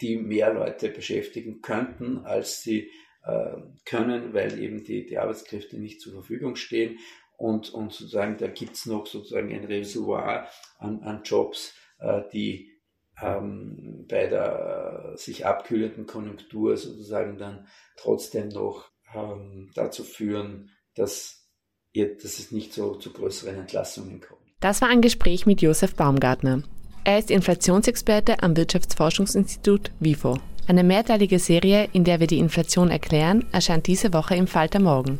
die 0.00 0.16
mehr 0.16 0.52
Leute 0.52 0.90
beschäftigen 0.90 1.60
könnten, 1.62 2.18
als 2.18 2.62
sie 2.62 2.90
äh, 3.24 3.56
können, 3.84 4.32
weil 4.34 4.58
eben 4.60 4.84
die, 4.84 5.06
die 5.06 5.18
Arbeitskräfte 5.18 5.78
nicht 5.78 6.00
zur 6.00 6.12
Verfügung 6.12 6.56
stehen. 6.56 6.98
Und, 7.36 7.72
und 7.72 7.92
sozusagen, 7.92 8.36
da 8.36 8.48
gibt's 8.48 8.86
noch 8.86 9.06
sozusagen 9.06 9.52
ein 9.52 9.64
Reservoir 9.64 10.48
an, 10.78 11.00
an 11.02 11.22
Jobs, 11.24 11.74
äh, 12.00 12.22
die 12.32 12.72
ähm, 13.20 14.06
bei 14.08 14.26
der 14.26 15.12
sich 15.16 15.46
abkühlenden 15.46 16.06
Konjunktur 16.06 16.76
sozusagen 16.76 17.38
dann 17.38 17.66
trotzdem 17.96 18.48
noch 18.48 18.90
ähm, 19.14 19.70
dazu 19.74 20.04
führen, 20.04 20.70
dass, 20.94 21.48
ihr, 21.92 22.16
dass 22.16 22.38
es 22.38 22.52
nicht 22.52 22.72
so 22.72 22.94
zu 22.96 23.12
größeren 23.12 23.56
Entlassungen 23.56 24.20
kommt. 24.20 24.40
Das 24.60 24.80
war 24.80 24.88
ein 24.88 25.02
Gespräch 25.02 25.46
mit 25.46 25.62
Josef 25.62 25.94
Baumgartner. 25.94 26.62
Er 27.04 27.18
ist 27.18 27.30
Inflationsexperte 27.30 28.42
am 28.42 28.56
Wirtschaftsforschungsinstitut 28.56 29.92
WIFO. 30.00 30.38
Eine 30.66 30.84
mehrteilige 30.84 31.38
Serie, 31.38 31.88
in 31.92 32.04
der 32.04 32.20
wir 32.20 32.26
die 32.26 32.38
Inflation 32.38 32.90
erklären, 32.90 33.46
erscheint 33.52 33.86
diese 33.86 34.12
Woche 34.12 34.34
im 34.34 34.46
Falter 34.46 34.80
Morgen. 34.80 35.18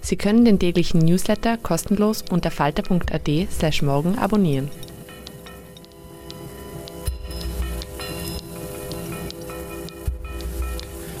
Sie 0.00 0.16
können 0.16 0.44
den 0.44 0.58
täglichen 0.58 1.00
Newsletter 1.00 1.58
kostenlos 1.58 2.24
unter 2.30 2.50
falter.at 2.50 3.28
slash 3.50 3.82
morgen 3.82 4.16
abonnieren. 4.16 4.70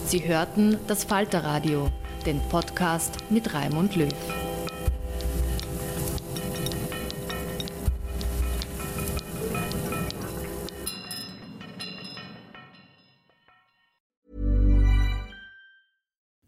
Sie 0.08 0.26
hörten 0.26 0.78
das 0.86 1.04
Falterradio, 1.04 1.92
den 2.24 2.40
Podcast 2.48 3.18
mit 3.28 3.52
Raimund 3.52 3.94
Löw. 3.94 4.08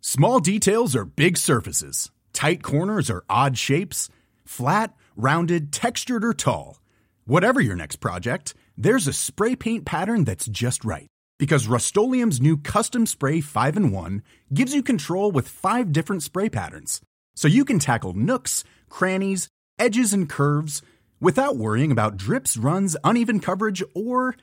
Small 0.01 0.41
details 0.41 0.97
are 0.97 1.05
big 1.05 1.37
surfaces. 1.37 2.11
Tight 2.33 2.63
corners 2.63 3.11
are 3.11 3.25
odd 3.29 3.59
shapes. 3.59 4.09
Flat, 4.47 4.95
rounded, 5.17 5.71
textured, 5.71 6.25
or 6.25 6.33
tall. 6.33 6.81
Whatever 7.27 7.61
your 7.61 7.77
next 7.77 7.97
project, 7.97 8.55
there's 8.79 9.07
a 9.07 9.13
spray 9.13 9.55
paint 9.55 9.85
pattern 9.85 10.25
that's 10.25 10.47
just 10.47 10.83
right 10.83 11.11
because 11.41 11.67
Rust 11.67 11.97
new 11.97 12.59
Custom 12.59 13.07
Spray 13.07 13.41
5 13.41 13.77
and 13.79 13.93
1 13.95 14.23
gives 14.53 14.75
you 14.75 14.83
control 14.83 15.33
with 15.33 15.49
five 15.49 15.91
different 15.91 16.23
spray 16.23 16.51
patterns. 16.51 17.01
So 17.35 17.49
you 17.49 17.65
can 17.65 17.79
tackle 17.79 18.13
nooks, 18.13 18.63
crannies, 18.91 19.49
edges, 19.79 20.13
and 20.13 20.29
curves 20.29 20.83
without 21.19 21.57
worrying 21.57 21.91
about 21.91 22.19
drips, 22.19 22.59
runs, 22.59 22.95
uneven 23.03 23.41
coverage, 23.41 23.83
or 23.95 24.37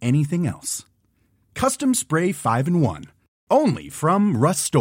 anything 0.00 0.46
else. 0.46 0.86
Custom 1.54 1.92
Spray 1.92 2.32
5 2.32 2.66
and 2.66 2.82
1. 2.82 3.04
Only 3.50 3.90
from 3.90 4.34
Rust 4.34 4.74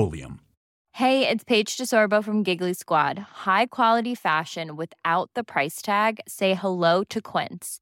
Hey, 0.93 1.27
it's 1.27 1.43
Paige 1.43 1.75
DeSorbo 1.75 2.23
from 2.23 2.43
Giggly 2.43 2.75
Squad. 2.75 3.19
High 3.43 3.65
quality 3.65 4.15
fashion 4.15 4.77
without 4.77 5.31
the 5.35 5.43
price 5.43 5.81
tag? 5.81 6.21
Say 6.29 6.53
hello 6.53 7.03
to 7.09 7.21
Quince. 7.21 7.81